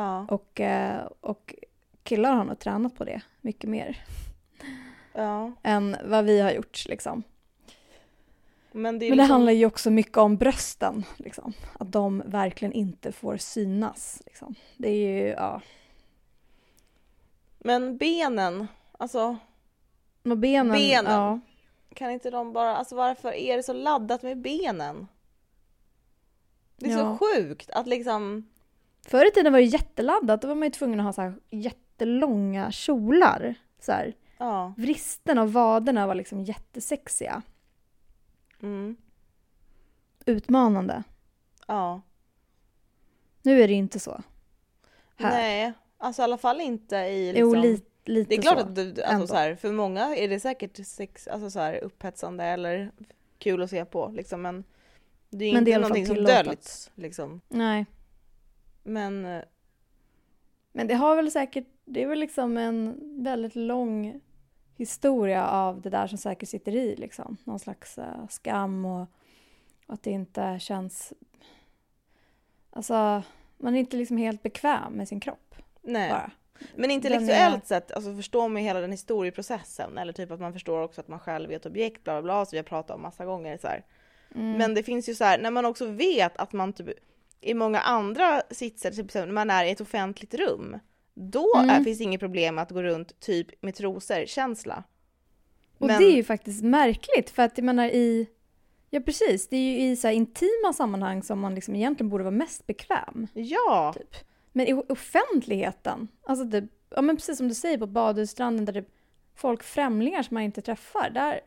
[0.01, 1.55] Ja, Och, eh, och
[2.03, 3.97] killar har nog tränat på det mycket mer
[5.13, 5.51] ja.
[5.63, 6.85] än vad vi har gjort.
[6.85, 7.23] Liksom.
[8.71, 9.31] Men det, Men det liksom...
[9.31, 11.03] handlar ju också mycket om brösten.
[11.17, 11.53] Liksom.
[11.79, 14.21] Att de verkligen inte får synas.
[14.25, 14.55] Liksom.
[14.77, 15.61] Det är ju, ja.
[17.59, 18.67] Men benen,
[18.97, 19.37] alltså
[20.23, 20.77] Och benen.
[20.77, 21.13] Benen.
[21.13, 21.39] Ja.
[21.93, 25.07] kan inte de bara, alltså varför är det så laddat med benen?
[26.77, 26.97] Det är Ja.
[26.97, 28.49] så sjukt att liksom,
[29.07, 30.41] Förr i tiden var det jätteladdat.
[30.41, 33.55] Då var man ju tvungen att ha så här jättelånga kjolar.
[33.79, 34.13] Så här.
[34.39, 34.73] Ja.
[34.77, 37.41] Vristen och vaderna var liksom jättesexiga.
[38.61, 38.97] Mm,
[40.25, 41.03] Utmanande.
[41.67, 42.01] ja.
[43.41, 44.21] Nu är det inte så.
[45.15, 45.31] Här.
[45.31, 47.55] Nej, alltså i alla fall inte i liksom...
[47.55, 48.65] Jo, li, lite Det är klart så.
[48.65, 52.43] att du, alltså, så här, för många är det säkert sex, alltså, så här, upphetsande
[52.43, 52.91] eller
[53.37, 54.07] kul att se på.
[54.09, 54.63] Liksom, men
[55.29, 56.91] det är Men det inte är alla fall någonting som döljs.
[56.95, 57.41] Liksom.
[57.47, 57.85] Nej.
[58.83, 59.43] Men eh,
[60.71, 64.21] Men det har väl säkert, det är väl liksom en väldigt lång
[64.79, 67.37] historia av det där som säkert sitter i liksom.
[67.43, 69.07] Någon slags eh, skam och,
[69.87, 71.13] att det inte känns...
[72.71, 73.23] Alltså,
[73.57, 76.09] man är inte liksom helt bekväm med sin kropp nej.
[76.09, 76.31] bara.
[76.75, 79.97] Men intellektuellt är- sett, alltså förstår man hela den historieprocessen.
[79.97, 82.45] Eller typ att man förstår också att man själv är ett objekt, bla bla bla,
[82.45, 83.57] som vi har pratat om massa gånger.
[83.57, 83.67] Så.
[84.35, 84.57] Mm.
[84.57, 86.89] Men det finns ju så här, när man också vet att man typ
[87.41, 90.79] i många andra sitser, typ när man är i ett offentligt rum,
[91.19, 91.69] då Mm.
[91.69, 94.83] är, finns det inget problem att gå runt typ med trosor, känsla.
[95.77, 98.27] Och Men- det är ju faktiskt märkligt för att jag menar i...
[98.89, 102.23] Ja precis, det är ju i så här intima sammanhang som man liksom egentligen borde
[102.23, 103.27] vara mest bekväm.
[103.33, 104.15] Ja, Typ.
[104.51, 108.85] Men i offentligheten, alltså det, ja men precis som du säger på badhusstranden där det
[109.35, 111.39] folk, främlingar som man inte träffar, där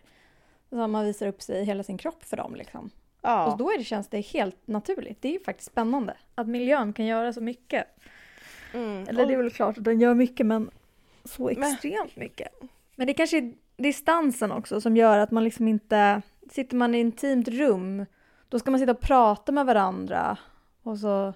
[0.71, 2.91] så man visar upp sig hela sin kropp för dem liksom.
[3.23, 3.53] ja.
[3.53, 5.23] Och då är det, känns det helt naturligt.
[5.23, 7.87] Det är ju faktiskt spännande att miljön kan göra så mycket.
[8.75, 9.09] Mm.
[9.09, 10.71] Eller det är Och- väl klart att den gör mycket men
[11.25, 12.49] så Men- extremt mycket.
[12.97, 16.99] Men det kanske är distansen också som gör att man liksom inte, sitter man i
[17.01, 18.07] ett intimt rum,
[18.49, 20.37] då ska man sitta och prata med varandra
[20.83, 21.35] och så,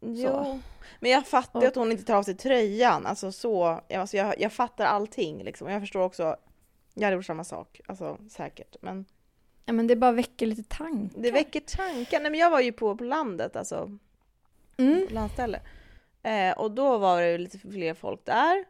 [0.00, 0.60] Jo,
[1.00, 3.06] men jag fattar ju att hon inte tar av sig tröjan.
[3.06, 5.68] Alltså så, jag- alltså jag, jag fattar allting liksom.
[5.70, 6.36] Jag förstår också,
[6.94, 8.76] jag hade gjort samma sak, alltså säkert.
[8.80, 9.04] Men
[9.64, 11.20] ja men det bara väcker lite tankar.
[11.22, 12.20] det väcker tankar.
[12.20, 13.98] Nej men jag var ju på, på landet, alltså
[14.76, 15.06] Mm.
[15.08, 15.60] på landställe.
[16.26, 18.64] Eh, och då var det lite fler folk där.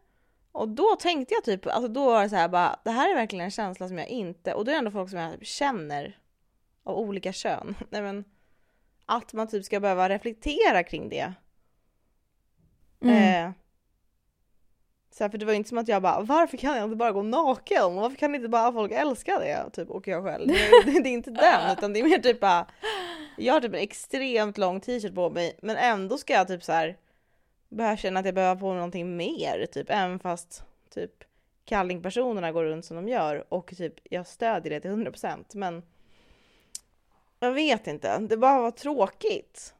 [0.53, 3.15] Och då tänkte jag typ, alltså då var det så här bara, det här är
[3.15, 6.19] verkligen en känsla som jag inte, och då är det ändå folk som jag känner
[6.85, 7.75] av olika kön.
[7.91, 8.25] Nej men,
[9.07, 11.33] att man typ ska behöva reflektera kring det.
[13.01, 13.47] Mm.
[13.47, 13.53] Eh,
[15.11, 16.97] så här, för det var ju inte som att jag bara, varför kan jag inte
[16.97, 17.95] bara gå naken?
[17.95, 19.71] Varför kan inte bara folk älska det?
[19.73, 20.49] Typ, och jag själv.
[20.49, 22.67] Det, det, det är inte den, utan det är mer typ bara,
[23.37, 26.73] jag har typ en extremt lång t-shirt på mig, men ändå ska jag typ så
[26.73, 26.97] här
[27.69, 31.25] behöva känna att jag behöver på mig någonting mer, typ, även fast typ
[31.65, 35.83] kallingpersonerna går runt som de gör och typ jag stödjer det till 100% men
[37.41, 39.75] jag vet inte, det bara var tråkigt.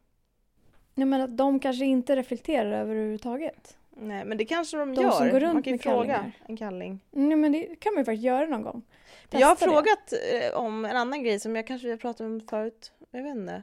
[0.95, 3.79] Jag menar att de kanske inte reflekterar över överhuvudtaget.
[3.91, 5.11] Nej men det kanske de, De gör.
[5.11, 6.33] som går runt Man kan ju fråga kallingar.
[6.49, 7.01] en kalling.
[7.11, 8.83] Nej men det kan man ju faktiskt göra någon gång.
[9.31, 9.73] jag har Testa det.
[9.73, 10.13] frågat
[10.53, 12.93] eh, om en annan grej som jag kanske har pratat om förut.
[13.11, 13.63] Jag vet inte.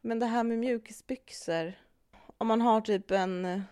[0.00, 1.72] Men det här med mjukisbyxor.
[2.38, 3.62] Om man har typ en...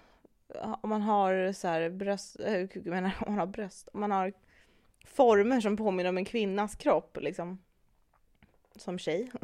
[0.81, 2.41] Om man har så här bröst...
[2.41, 3.89] eh, Jag menar om man har bröst.
[3.93, 4.33] Om man har
[5.05, 7.59] former som påminner om en kvinnas kropp liksom.
[8.77, 9.31] Som tjej.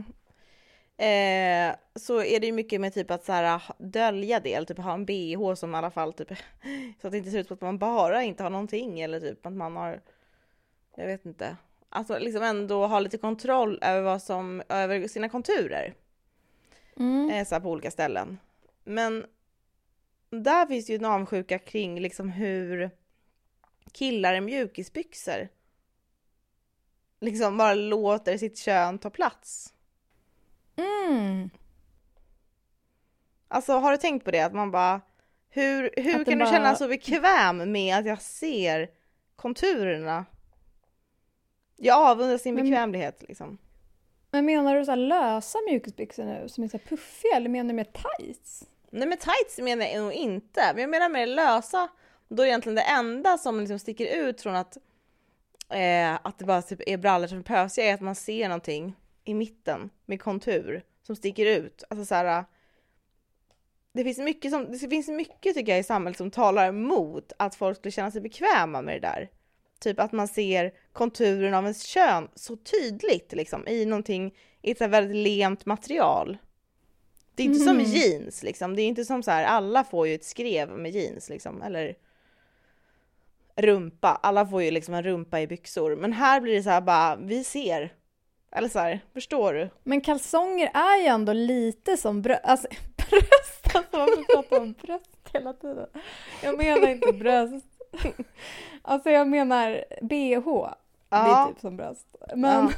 [0.97, 4.95] Eh, så är det ju mycket med typ att så här, dölja det, typ ha
[4.95, 6.29] en bh som i alla fall typ
[7.01, 9.47] så att det inte ser ut som att man bara inte har någonting eller typ
[9.47, 10.01] att man har
[10.97, 11.57] jag vet inte.
[11.89, 15.95] Alltså liksom ändå ha lite kontroll över vad som, över sina konturer.
[16.97, 17.31] Mm.
[17.31, 18.39] Eh, så här på olika ställen.
[18.85, 19.27] Men
[20.31, 22.91] där finns det ju en avundsjuka kring liksom hur
[23.93, 25.49] killar i mjukisbyxor
[27.21, 29.75] liksom bara låter sitt kön ta plats.
[30.77, 31.51] Mm.
[33.49, 34.41] Alltså har du tänkt på det?
[34.41, 35.01] Att man bara,
[35.49, 38.91] hur, hur kan det du känna bara- så bekväm med att jag ser
[39.37, 40.25] konturerna?
[41.77, 43.59] Jag avundas din Men- bekvämlighet liksom.
[44.31, 47.75] Men menar du så lösa mjukisbyxor nu som är så här puffiga eller menar du
[47.75, 47.85] mer
[48.19, 48.69] tights?
[48.95, 51.89] Nej men tights menar jag nog inte, men jag menar mer lösa.
[52.29, 54.77] Då är egentligen det enda som liksom sticker ut från att,
[55.69, 58.97] eh, att det bara typ är brallor som är pösiga är att man ser någonting
[59.25, 61.85] i mitten med kontur som sticker ut.
[61.91, 62.45] Alltså så här, eh,
[63.93, 67.55] det finns mycket som, det finns mycket tycker jag i samhället som talar emot att
[67.55, 69.31] folk skulle känna sig bekväma med det där.
[69.81, 74.81] Typ att man ser konturen av ens kön så tydligt liksom i någonting, i ett
[74.81, 76.39] väldigt lent material.
[77.35, 77.85] Det är inte som Mhm.
[77.87, 81.29] jeans liksom, det är inte som så här, alla får ju ett skrev med jeans
[81.29, 81.95] liksom, eller
[83.57, 85.97] rumpa, alla får ju liksom en rumpa i byxor.
[85.97, 87.93] Men här blir det så här bara, vi ser.
[88.53, 89.71] Eller så här, förstår du?
[89.83, 92.41] Men kalsonger är ju ändå lite som bröst.
[92.45, 95.87] Alltså bröst, alltså varför pratar om bröst hela tiden?
[96.43, 97.67] Jag menar inte bröst.
[98.85, 100.69] Alltså jag menar bh.
[101.13, 102.17] Det är Ja, typ som bröst.
[102.37, 102.71] Men,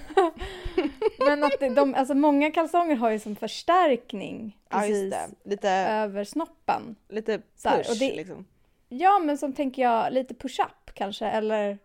[1.27, 5.51] men att det, de, alltså många kalsonger har ju som förstärkning ja precis det.
[5.51, 6.97] Lite, över snoppen.
[7.09, 8.45] lite push och det- liksom.
[8.89, 11.79] Ja, men som tänker jag lite push-up kanske, eller...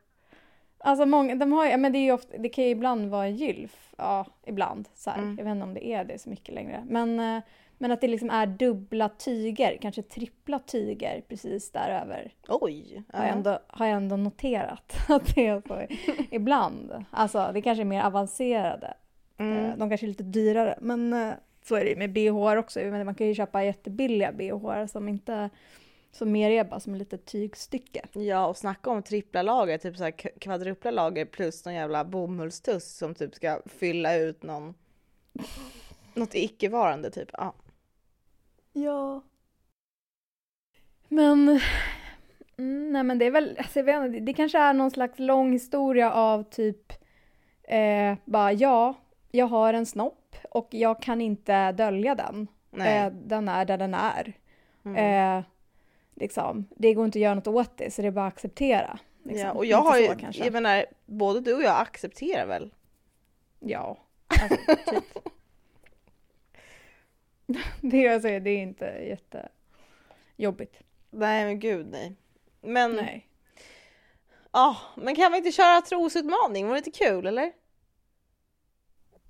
[0.77, 3.25] Alltså många, de har ju, men det är ju ofta, det kan ju ibland vara
[3.25, 4.89] en gylf, ja, ibland.
[4.95, 5.09] Så.
[5.09, 5.35] Mm.
[5.37, 6.85] Jag vet inte om det är det så mycket längre.
[6.89, 7.43] Men, eh,
[7.81, 12.33] men att det liksom är dubbla tyger, kanske trippla tyger precis där över.
[12.47, 13.03] Oj!
[13.13, 13.33] Har, jag Ja.
[13.33, 15.95] ändå, har jag ändå noterat att det är så
[16.31, 17.05] ibland.
[17.11, 18.87] Alltså det kanske är mer avancerade.
[18.87, 19.79] Eh, Mm.
[19.79, 22.79] De kanske är lite dyrare, men eh, så är det ju med bh också.
[22.79, 25.49] Men man kan ju köpa jättebilliga bh som inte
[26.11, 28.05] som mer är bara som ett litet tygstycke.
[28.13, 32.97] Ja, och snacka om trippla lager, typ så här kvadrupla lager plus någon jävla bomullstuss
[32.97, 34.73] som typ ska fylla ut någon
[36.13, 37.29] något icke-varande typ.
[37.33, 37.53] Ja.
[38.73, 39.21] Ja.
[41.07, 41.59] Men...
[42.57, 45.19] Mm, nej men det är väl, alltså jag vet inte, det kanske är någon slags
[45.19, 46.93] lång historia av typ
[47.63, 48.93] eh, bara ja,
[49.31, 52.47] jag har en snopp och jag kan inte dölja den.
[52.77, 54.33] Eh, den är där den är.
[54.85, 55.37] Mm.
[55.37, 55.43] Eh,
[56.15, 58.99] liksom, det går inte att göra något åt det så det är bara att acceptera.
[59.23, 59.47] Liksom.
[59.47, 60.43] ja, och jag har ju, kanske.
[60.43, 62.73] jag menar, både du och jag accepterar väl?
[63.59, 65.03] Ja, alltså, typ.
[67.81, 68.85] det, är, alltså, det är inte
[70.37, 70.75] jättejobbigt.
[71.09, 72.15] Nej men gud nej.
[72.61, 73.27] Men, Nej.
[74.51, 76.67] ja, men kan vi inte köra trosutmaning?
[76.67, 77.51] Var det inte kul eller?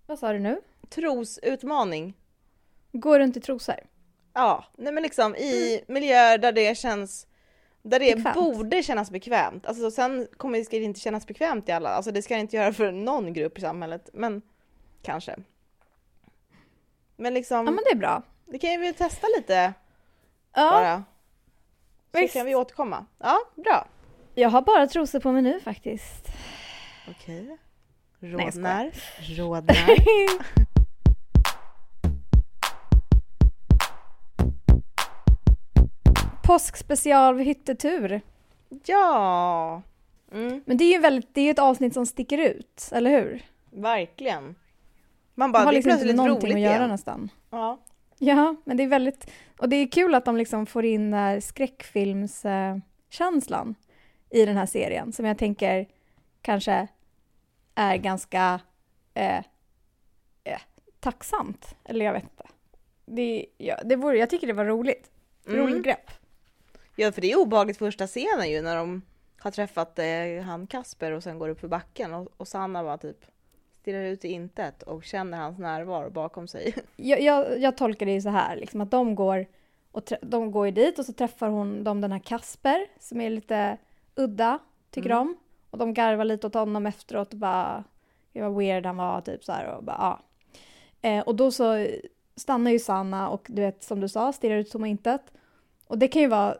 [0.06, 0.62] Vad sa du nu?
[0.90, 2.14] Trosutmaning.
[2.92, 3.76] Gå runt i trosor?
[4.34, 7.28] Ja, nej men liksom i miljöer där det känns
[7.82, 8.36] där det Bekvämt.
[8.36, 9.66] borde kännas bekvämt.
[9.66, 12.56] Alltså sen kommer ska det inte kännas bekvämt i alla, alltså det ska det inte
[12.56, 14.42] göra för någon grupp i samhället, men
[15.02, 15.36] kanske.
[17.20, 18.22] Men liksom, Ja men det är bra.
[18.46, 19.74] det kan ju vi testa lite
[20.54, 21.04] Ja, bara.
[22.14, 22.34] Så visst.
[22.34, 23.06] kan vi återkomma.
[23.20, 23.88] Ja, bra.
[24.34, 26.28] jag har bara trosor på mig nu faktiskt.
[27.10, 27.58] Okej.
[28.20, 28.92] Rodnar.
[29.38, 29.90] Rodnar.
[36.44, 38.22] Påskspecial vid hyttetur.
[38.86, 39.82] ja!
[40.32, 43.10] Mm, Men det är ju väldigt, det är ju ett avsnitt som sticker ut, eller
[43.12, 43.42] hur?
[43.72, 44.56] verkligen.
[45.40, 46.90] Man bara, har det är liksom inte någonting att göra igen.
[46.90, 47.32] nästan.
[47.50, 47.80] Ja.
[48.18, 49.32] Ja, men det är väldigt...
[49.58, 53.76] Och det är kul att de liksom får in den här skräckfilmskänslan
[54.30, 55.88] i den här serien, som jag tänker
[56.42, 56.88] kanske
[57.76, 58.60] är ganska
[59.14, 59.38] eh,
[60.44, 60.60] eh,
[61.00, 61.76] tacksamt.
[61.84, 62.44] Eller jag vet inte.
[63.06, 65.12] Det, ja, det vore, jag tycker det var roligt.
[65.48, 65.60] Mm.
[65.60, 66.12] Roligt grepp.
[66.96, 69.02] Ja, för det är obehagligt första scenen ju när de
[69.40, 72.98] har träffat eh, han Kasper och sen går upp för backen och, och Sanna bara
[72.98, 73.26] typ
[73.90, 76.74] stirrar ut i intet och känner hans närvaro bakom sig.
[76.96, 79.46] Jag, jag, jag tolkar det ju så här, liksom, att de går,
[79.92, 83.30] och de går ju dit och så träffar hon de den här Kasper som är
[83.30, 83.78] lite
[84.16, 84.60] udda,
[84.92, 85.28] tycker Mm.
[85.28, 85.36] de.
[85.70, 87.84] Och de garvar lite åt honom efteråt och bara,
[88.34, 90.20] det var weird han var, typ så här och bara, ja.
[91.10, 91.88] Eh, och då så
[92.36, 95.22] stannar ju Sanna och du vet, som du sa, stirrar ut som intet.
[95.88, 96.56] Och det kan ju vara,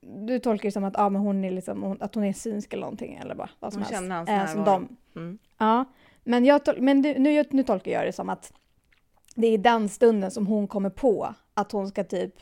[0.00, 2.80] du tolkar det som att, ja, men hon är liksom, att hon är synsk eller
[2.80, 4.00] någonting, eller bara vad som Hon helst.
[4.02, 5.38] känner hans Eh, som de, Mm.
[5.58, 5.84] Ja,
[6.24, 8.52] men, jag, tol- men du- nu, nu tolkar jag det som att
[9.34, 12.34] det är den stunden som hon kommer på att hon ska typ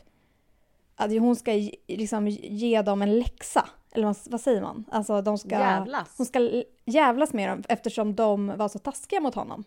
[0.96, 1.52] att hon ska
[1.88, 3.68] liksom ge dem en läxa.
[3.92, 4.84] Eller vad, vad säger man?
[4.90, 6.14] Alltså de ska, Jävlas.
[6.16, 9.64] hon ska jävlas med dem eftersom de var så taskiga mot honom.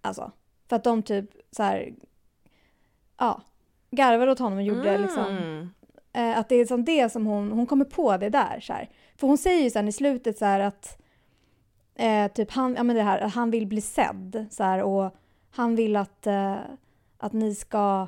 [0.00, 0.32] Alltså,
[0.68, 1.94] för att de typ så här,
[3.18, 3.42] ja,
[3.90, 5.70] garvade åt honom och gjorde liksom Mm.
[6.12, 8.60] Eh, att det är som det som hon, hon kommer på det där.
[8.60, 8.88] Så här.
[9.16, 11.02] För hon säger ju sen i slutet så här att
[11.94, 15.14] eh, typ han, ja, men det här, han vill bli sedd så här, och
[15.50, 16.56] han vill att, eh,
[17.18, 18.06] att ni ska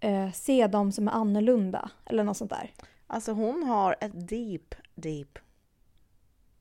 [0.00, 2.70] eh, se dem som är annorlunda eller något sånt där.
[3.06, 5.38] Alltså hon har ett deep, deep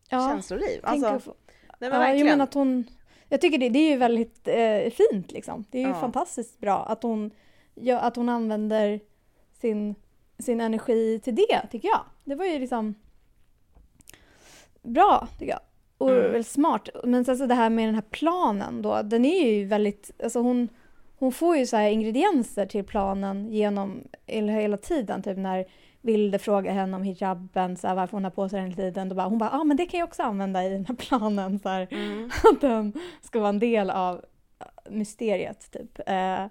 [0.10, 0.80] Ja, känsloliv.
[0.84, 1.36] Alltså, få-
[1.80, 2.28] nej men ja, jag verkligen.
[2.28, 2.84] menar att hon,
[3.30, 5.66] jag tycker det, det är ju väldigt eh, fint liksom.
[5.70, 6.00] Det är ju Ja.
[6.00, 7.32] fantastiskt bra att hon,
[7.74, 9.00] ja, att hon använder
[9.54, 9.96] sin,
[10.40, 12.02] sin energi till det, tycker jag.
[12.24, 12.96] Det var ju liksom
[14.82, 15.60] bra, tycker jag.
[15.98, 16.24] Och Mm.
[16.24, 16.90] väldigt smart.
[17.04, 20.40] Men sen så det här med den här planen då, den är ju väldigt, alltså
[20.40, 20.70] hon,
[21.18, 25.24] hon får ju så här ingredienser till planen genom hela, tiden.
[25.24, 25.66] Typ när
[26.02, 29.10] Vilde frågar henne om hijaben, så här, varför hon har på sig den hela tiden.
[29.10, 30.96] Då bara, hon bara, ja ah, men det kan jag också använda i den här
[30.96, 31.60] planen.
[31.60, 32.30] Så här, Mm.
[32.54, 34.26] att den ska vara en del av
[34.90, 36.00] mysteriet typ.
[36.06, 36.46] Eh,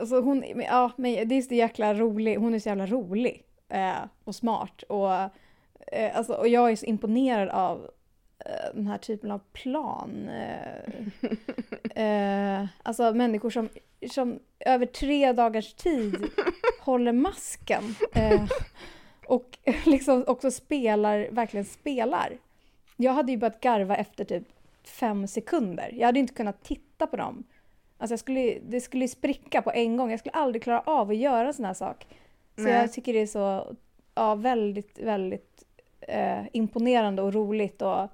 [0.00, 3.92] alltså hon, ja, men det är så jäkla rolig, hon är så jävla rolig eh,
[4.24, 4.82] och smart.
[4.82, 5.10] Och,
[5.86, 7.90] eh, alltså, och jag är så imponerad av
[8.38, 10.28] eh, den här typen av plan.
[10.28, 11.24] Eh,
[12.04, 13.68] eh, alltså människor som,
[14.10, 16.16] som över tre dagars tid
[16.80, 17.82] håller masken.
[18.14, 18.44] Eh,
[19.26, 22.38] och liksom också spelar, verkligen spelar.
[22.96, 24.44] jag hade ju börjat garva efter typ
[24.84, 25.92] fem sekunder.
[25.94, 27.44] Jag hade inte kunnat titta på dem.
[27.98, 30.10] Alltså jag skulle, det skulle spricka på en gång.
[30.10, 32.06] Jag skulle aldrig klara av att göra en sån här sak.
[32.56, 32.72] Så Nej.
[32.72, 33.76] jag tycker det är så
[34.14, 35.64] ja, väldigt, väldigt
[36.00, 38.08] eh, imponerande och roligt och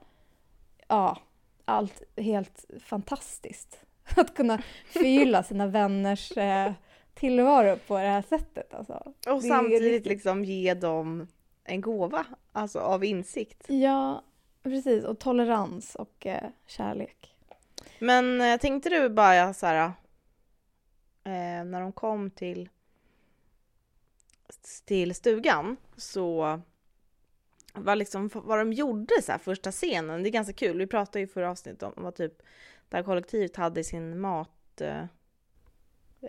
[0.89, 1.19] ja,
[1.65, 3.81] allt helt fantastiskt.
[4.17, 6.73] Att kunna förgylla sina vänners eh,
[7.15, 8.75] tillvaro på det här sättet.
[8.75, 8.93] Alltså.
[8.93, 11.27] Och Det är samtidigt riktigt- liksom ge dem
[11.65, 13.65] en gåva, alltså av insikt.
[13.69, 14.23] Ja,
[14.63, 15.05] precis.
[15.05, 17.35] Och tolerans och eh, kärlek.
[17.99, 19.85] Men eh, tänkte du bara så här,
[21.25, 22.69] eh, när de kom till,
[24.85, 26.61] till stugan så
[27.77, 30.79] vad, liksom, vad de gjorde så här, första scenen, det är ganska kul.
[30.79, 32.43] Vi pratade ju i förra avsnittet om vad typ
[32.89, 34.81] det här kollektivet hade i sin mat...
[34.81, 35.05] Eh,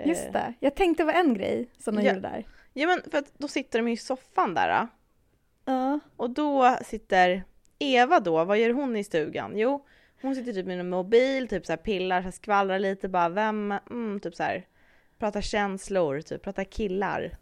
[0.06, 0.54] Just det.
[0.60, 2.10] Jag tänkte var en grej som de Ja.
[2.10, 2.46] gjorde där.
[2.74, 4.70] Ja men för att då sitter de i soffan där.
[4.82, 4.86] eh,
[5.66, 6.00] Ja.
[6.18, 7.44] Och då sitter
[7.80, 9.58] Eva då, vad gör hon i stugan?
[9.58, 9.86] Jo,
[10.22, 13.30] hon sitter typ med en mobil, typ så här pillar, så här skvallrar lite bara,
[13.30, 14.68] vem, mm, typ så här
[15.18, 17.38] pratar känslor, typ pratar killar.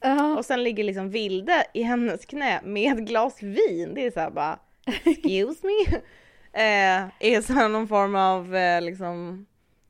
[0.00, 0.36] Ja.
[0.38, 3.94] Och sen ligger liksom Vilde i hennes knä med ett glas vin.
[3.94, 4.58] Det är så här bara,
[5.04, 6.00] excuse me?
[6.52, 9.46] Eh, är så någon form av eh, liksom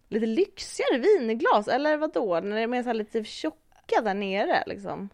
[0.09, 2.41] lite lyxigare vinglas, eller vad då?
[2.41, 5.09] När det är mer så här lite tjocka där nere liksom.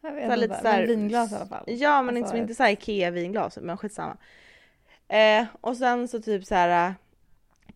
[0.00, 0.36] Jag vet inte.
[0.36, 1.64] lite så här- Men vinglas i alla fall.
[1.66, 4.16] Ja men Alltså, inte, inte såhär IKEA-vinglas, men skitsamma.
[5.08, 6.88] Eh, och sen så typ så här.
[6.88, 6.92] eh,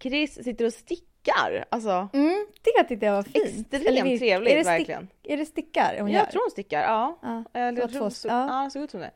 [0.01, 0.73] Chris sitter och
[1.25, 3.75] stickar, alltså Mm, det tyckte jag var fint.
[3.75, 5.09] extremt trevligt är det verkligen.
[5.23, 6.31] Är det stickar hon Jag gör?
[6.31, 7.19] tror hon stickar, ja.
[7.23, 7.45] Ja.
[7.53, 8.63] Eller var jag tror såg, ja.
[8.65, 9.11] ja, såg ut som det.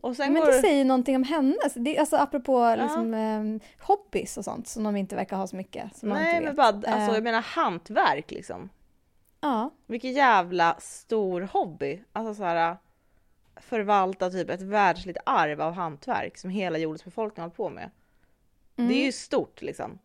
[0.00, 0.52] Och sen Men går...
[0.52, 4.84] det säger ju någonting om hennes, det, alltså apropå liksom, eh, hobbies och sånt som
[4.84, 5.96] de inte verkar ha så mycket.
[5.96, 8.68] Som Nej men bara, alltså Eh, jag menar hantverk liksom.
[9.40, 12.02] Ja, Vilken jävla stor hobby.
[12.12, 12.76] Alltså så här
[13.56, 17.90] förvalta typ ett världsligt arv av hantverk som hela jordens befolkning håller på med.
[18.76, 18.88] mm.
[18.88, 19.98] Det är ju stort liksom.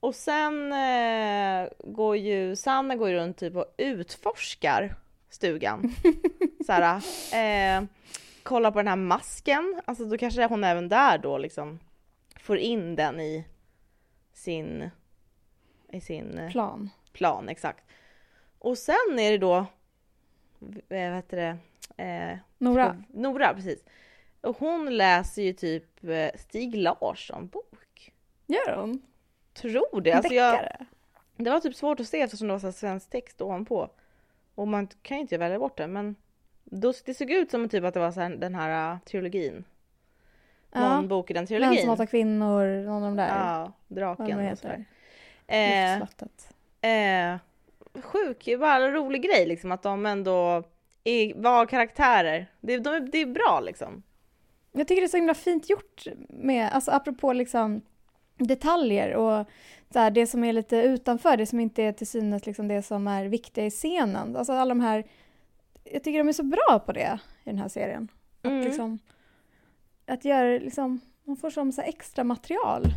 [0.00, 4.94] Och sen eh, går ju Sanna går ju runt typ och utforskar
[5.28, 5.94] stugan.
[6.66, 6.96] så här,
[7.34, 7.84] eh,
[8.42, 9.80] kollar på den här masken.
[9.84, 11.78] Alltså då kanske hon även där då liksom
[12.40, 13.44] får in den i
[14.32, 14.90] sin,
[15.92, 16.90] i sin eh, plan.
[17.12, 17.84] plan, exakt.
[18.58, 19.66] Och sen är det då, eh,
[20.88, 21.56] vad heter det,
[22.04, 23.84] eh, Nora, Nora precis.
[24.40, 28.12] Och hon läser ju typ eh, Stig Larsson bok.
[28.46, 29.02] gör hon?
[29.52, 30.12] Tror det.
[30.12, 30.60] Alltså jag,
[31.36, 33.90] det var typ svårt att se eftersom det var så svensk text ovanpå.
[34.54, 36.16] Och man kan ju inte välja bort det men
[36.64, 39.64] då, det såg ut som typ att det var så här, den här uh, trilogin.
[40.72, 40.94] Ja.
[40.96, 41.80] Någon bok i den Män trilogin.
[41.80, 43.28] som hatar kvinnor, någon av de där.
[43.28, 44.84] Ja, draken och sådär.
[45.46, 46.00] Eh,
[46.80, 47.38] eh,
[48.02, 50.62] sjuk, bara en rolig grej liksom att de ändå
[51.04, 52.46] är, var karaktärer.
[52.60, 54.02] Det, de, är- det är bra liksom.
[54.72, 57.82] Jag tycker det är så himla fint gjort med, alltså apropå liksom
[58.46, 59.46] detaljer och
[59.92, 62.82] så här, det som är lite utanför, det som inte är till synes liksom det
[62.82, 64.36] som är viktiga i scenen.
[64.36, 65.04] Alltså alla de här,
[65.84, 68.08] jag tycker de är så bra på det i den här serien.
[68.42, 68.64] Att Mm.
[68.64, 68.98] liksom,
[70.06, 72.84] att göra liksom, man får som så extra material.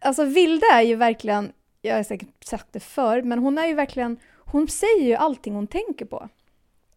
[0.00, 1.52] Alltså Vilde är ju verkligen,
[1.82, 5.54] jag har säkert sagt det förr, men hon är ju verkligen, hon säger ju allting
[5.54, 6.28] hon tänker på.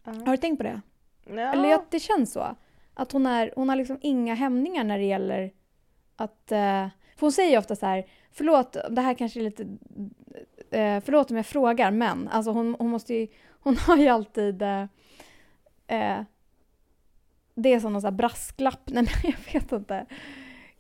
[0.04, 0.82] Har du tänkt på det?
[1.30, 1.54] Ja.
[1.54, 2.56] Eller ja, det känns så.
[2.94, 5.52] Att hon, är, hon har liksom inga hämningar när det gäller
[6.16, 6.52] att...
[6.52, 9.64] Eh, för hon säger ju ofta så här, förlåt, det här kanske är lite...
[10.72, 13.28] Eh, förlåt om jag frågar, men alltså hon, hon måste ju...
[13.50, 14.62] Hon har ju alltid...
[14.62, 14.86] Eh,
[15.88, 16.22] eh,
[17.56, 20.06] det är som någon sån här brasklapp, nej men jag vet inte.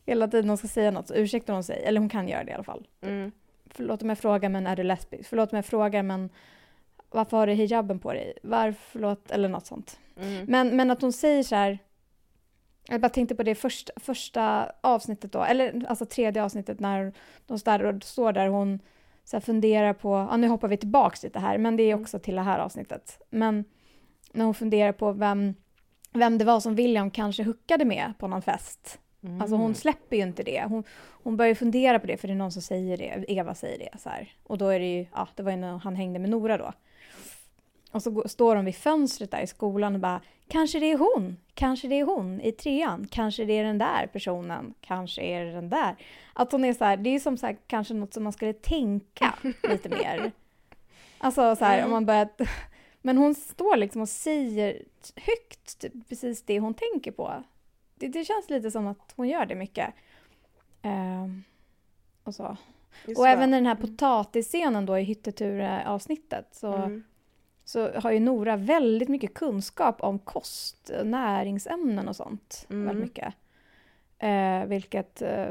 [0.06, 2.52] Hela tiden hon ska säga något så ursäktar hon sig, eller hon kan göra det
[2.52, 2.88] i alla fall.
[3.02, 3.32] Mm.
[3.66, 5.30] Förlåt om jag frågar, men är du lesbisk?
[5.30, 6.30] Förlåt om jag frågar, men
[7.12, 8.38] varför har du hijaben på dig?
[8.43, 9.99] Varför, förlåt, eller något sånt.
[10.22, 10.45] Mm.
[10.45, 11.80] Men, men att hon säger så här...
[12.88, 17.14] Jag bara tänkte på det första, första avsnittet då, eller alltså tredje avsnittet när
[17.45, 18.80] de står står där hon
[19.24, 22.20] så här funderar på, ja nu hoppar vi tillbaks lite här, men det är också
[22.20, 23.22] till det här avsnittet.
[23.30, 23.66] Men
[24.34, 25.53] när hon funderar på vem,
[26.14, 28.99] vem det var som William kanske huckade med på någon fest.
[29.24, 29.41] Mm.
[29.41, 30.66] Alltså hon släpper ju inte det.
[30.70, 30.84] Hon,
[31.24, 33.26] hon börjar ju fundera på det för det är någon som säger det.
[33.28, 34.32] Eva säger det så här.
[34.43, 36.74] Och då är det ju, ja det var ju när han hängde med Nora då.
[37.92, 41.38] Och så står de vid fönstret där i skolan och bara Kanske det är hon,
[41.54, 45.52] kanske det är hon i trean, kanske det är den där personen, kanske är det
[45.52, 45.96] den där.
[46.34, 48.54] Att hon är så här, det är som så här, kanske något som man skulle
[48.54, 49.34] tänka
[49.70, 50.32] lite mer.
[51.18, 51.86] Alltså så här, Mm.
[51.86, 52.30] om man börjar...
[53.02, 54.82] Men hon står liksom och säger
[55.16, 57.44] högt typ, precis det hon tänker på.
[57.96, 59.94] Det, det känns lite som att hon gör det mycket.
[60.82, 61.44] Ehm,
[62.24, 62.58] och så.
[63.06, 63.32] Just Och det.
[63.32, 67.04] även i den här potatisscenen då i hyttetur-avsnittet så, Mm.
[67.70, 72.67] Så har ju Nora väldigt mycket kunskap om kost, näringsämnen och sånt.
[72.70, 72.86] Mm.
[72.86, 73.34] Väldigt mycket.
[74.20, 75.47] Eh, vilket eh,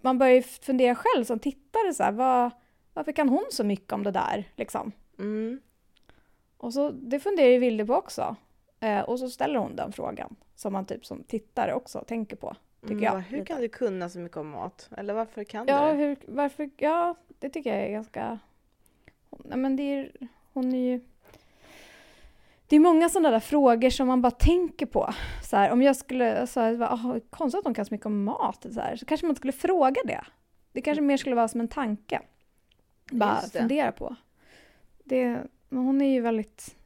[0.00, 2.50] man börjar ju fundera själv som tittare, så här, vad,
[2.94, 4.48] varför kan hon så mycket om det där?
[4.56, 4.92] Liksom?
[5.18, 5.60] Mm.
[6.56, 8.36] Och så, det funderar ju Vilde på också.
[8.80, 12.56] Eh, och så ställer hon den frågan som man typ som tittare också tänker på.
[12.80, 13.18] Tycker Mm, jag.
[13.20, 13.46] hur lite.
[13.52, 14.90] kan du kunna så mycket om mat?
[14.96, 18.38] Eller varför kan Ja, du hur, varför, ja, det tycker jag är ganska...
[19.44, 20.12] Nej, men det är,
[20.52, 21.00] hon är ju...
[22.72, 25.14] Det är många sådana där frågor som man bara tänker på.
[25.42, 26.46] Så här, om jag skulle...
[26.54, 28.66] Bara, "Ah, konstigt att hon kan så mycket om mat.
[28.74, 30.24] Så, här, så kanske man skulle fråga det.
[30.72, 32.20] Det kanske mer skulle vara som en tanke.
[33.10, 34.16] Bara fundera på.
[35.04, 36.76] Det, men hon är ju väldigt...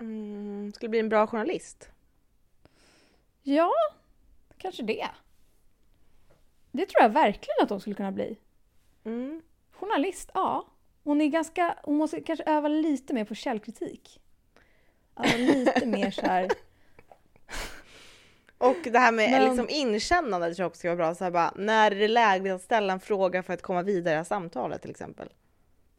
[0.00, 1.88] Mm, skulle bli en bra journalist.
[3.42, 3.70] Ja,
[4.56, 5.08] kanske det.
[6.72, 8.38] Det tror jag verkligen att hon skulle kunna bli.
[9.04, 9.42] Mm.
[9.72, 10.66] Journalist, ja.
[11.08, 14.20] Hon är ganska, hon måste kanske öva lite mer på källkritik.
[15.14, 16.48] Alltså lite mer så här.
[18.58, 21.14] Och det här med Men- liksom inkännande tror jag också ska vara bra.
[21.14, 24.20] Så här bara, när är det läge att ställa en fråga för att komma vidare
[24.20, 25.28] i samtalet till exempel?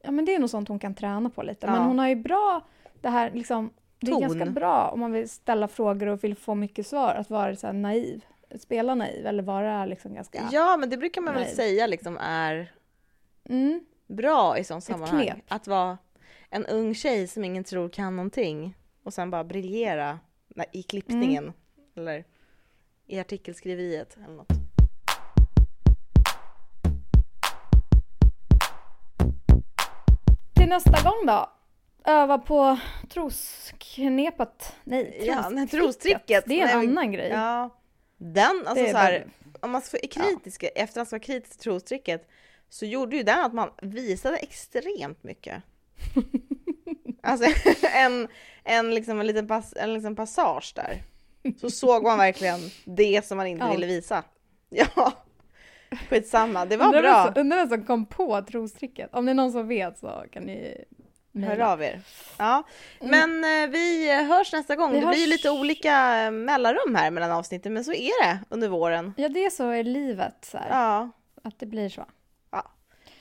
[0.01, 1.65] Ja men det är nog sånt hon kan träna på lite.
[1.67, 1.71] Ja.
[1.71, 2.61] Men hon har ju bra,
[3.01, 4.21] det här liksom, det är Ton.
[4.21, 7.71] ganska bra om man vill ställa frågor och vill få mycket svar, att vara så
[7.71, 8.25] naiv.
[8.59, 10.49] Spela naiv eller vara liksom ganska...
[10.51, 11.55] Ja, men det brukar man väl Nej.
[11.55, 12.71] säga liksom är
[13.49, 15.23] Mm, bra i sånt sammanhang.
[15.25, 15.37] knep.
[15.47, 15.97] Att vara
[16.49, 20.19] en ung tjej som ingen tror kan någonting och sen bara briljera
[20.73, 21.53] i klippningen Mm.
[21.95, 22.25] eller
[23.07, 24.47] i artikelskriveriet eller något.
[30.55, 31.49] Till nästa gång då.
[32.05, 32.77] Öva på
[33.09, 34.75] trosknepet.
[34.83, 36.25] Nej, Ja, nej, trostricket.
[36.27, 36.43] trostricket.
[36.47, 37.29] Det är en Nej, annan grej.
[37.29, 37.69] Ja,
[38.17, 39.27] den, alltså är så här,
[39.61, 42.27] om man ska vara kritisk, efter att vara kritisk till trostricket
[42.69, 45.63] så gjorde ju den att man visade extremt mycket.
[47.23, 47.51] alltså
[47.95, 48.27] en,
[48.63, 51.01] en, liksom, en liten pass, en liksom passage där.
[51.61, 53.73] Så såg man verkligen det som man inte Allt.
[53.73, 54.23] ville visa.
[54.69, 55.13] Ja,
[56.09, 56.65] skitsamma.
[56.65, 57.33] Det var undrar bra.
[57.41, 59.09] undrar vem som kom på trostricket.
[59.13, 60.85] Om det är någon som vet så kan ni
[61.33, 62.01] Hör av er.
[62.37, 62.63] Ja,
[63.01, 64.91] men eh, vi hörs nästa gång.
[64.91, 65.27] Vi det blir hörs.
[65.27, 69.13] lite olika eh, mellanrum här mellan avsnitten, men så är det under våren.
[69.17, 70.35] Ja, det är så i livet.
[70.51, 71.09] Så här, Ja,
[71.43, 72.05] Att det blir så.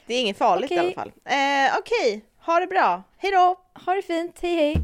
[0.09, 0.85] Det är inget farligt okay.
[0.85, 1.09] i alla fall.
[1.09, 2.21] Eh, Okej, okay.
[2.41, 3.03] ha det bra.
[3.17, 3.57] Hej då!
[3.85, 4.83] Ha det fint, hej hej!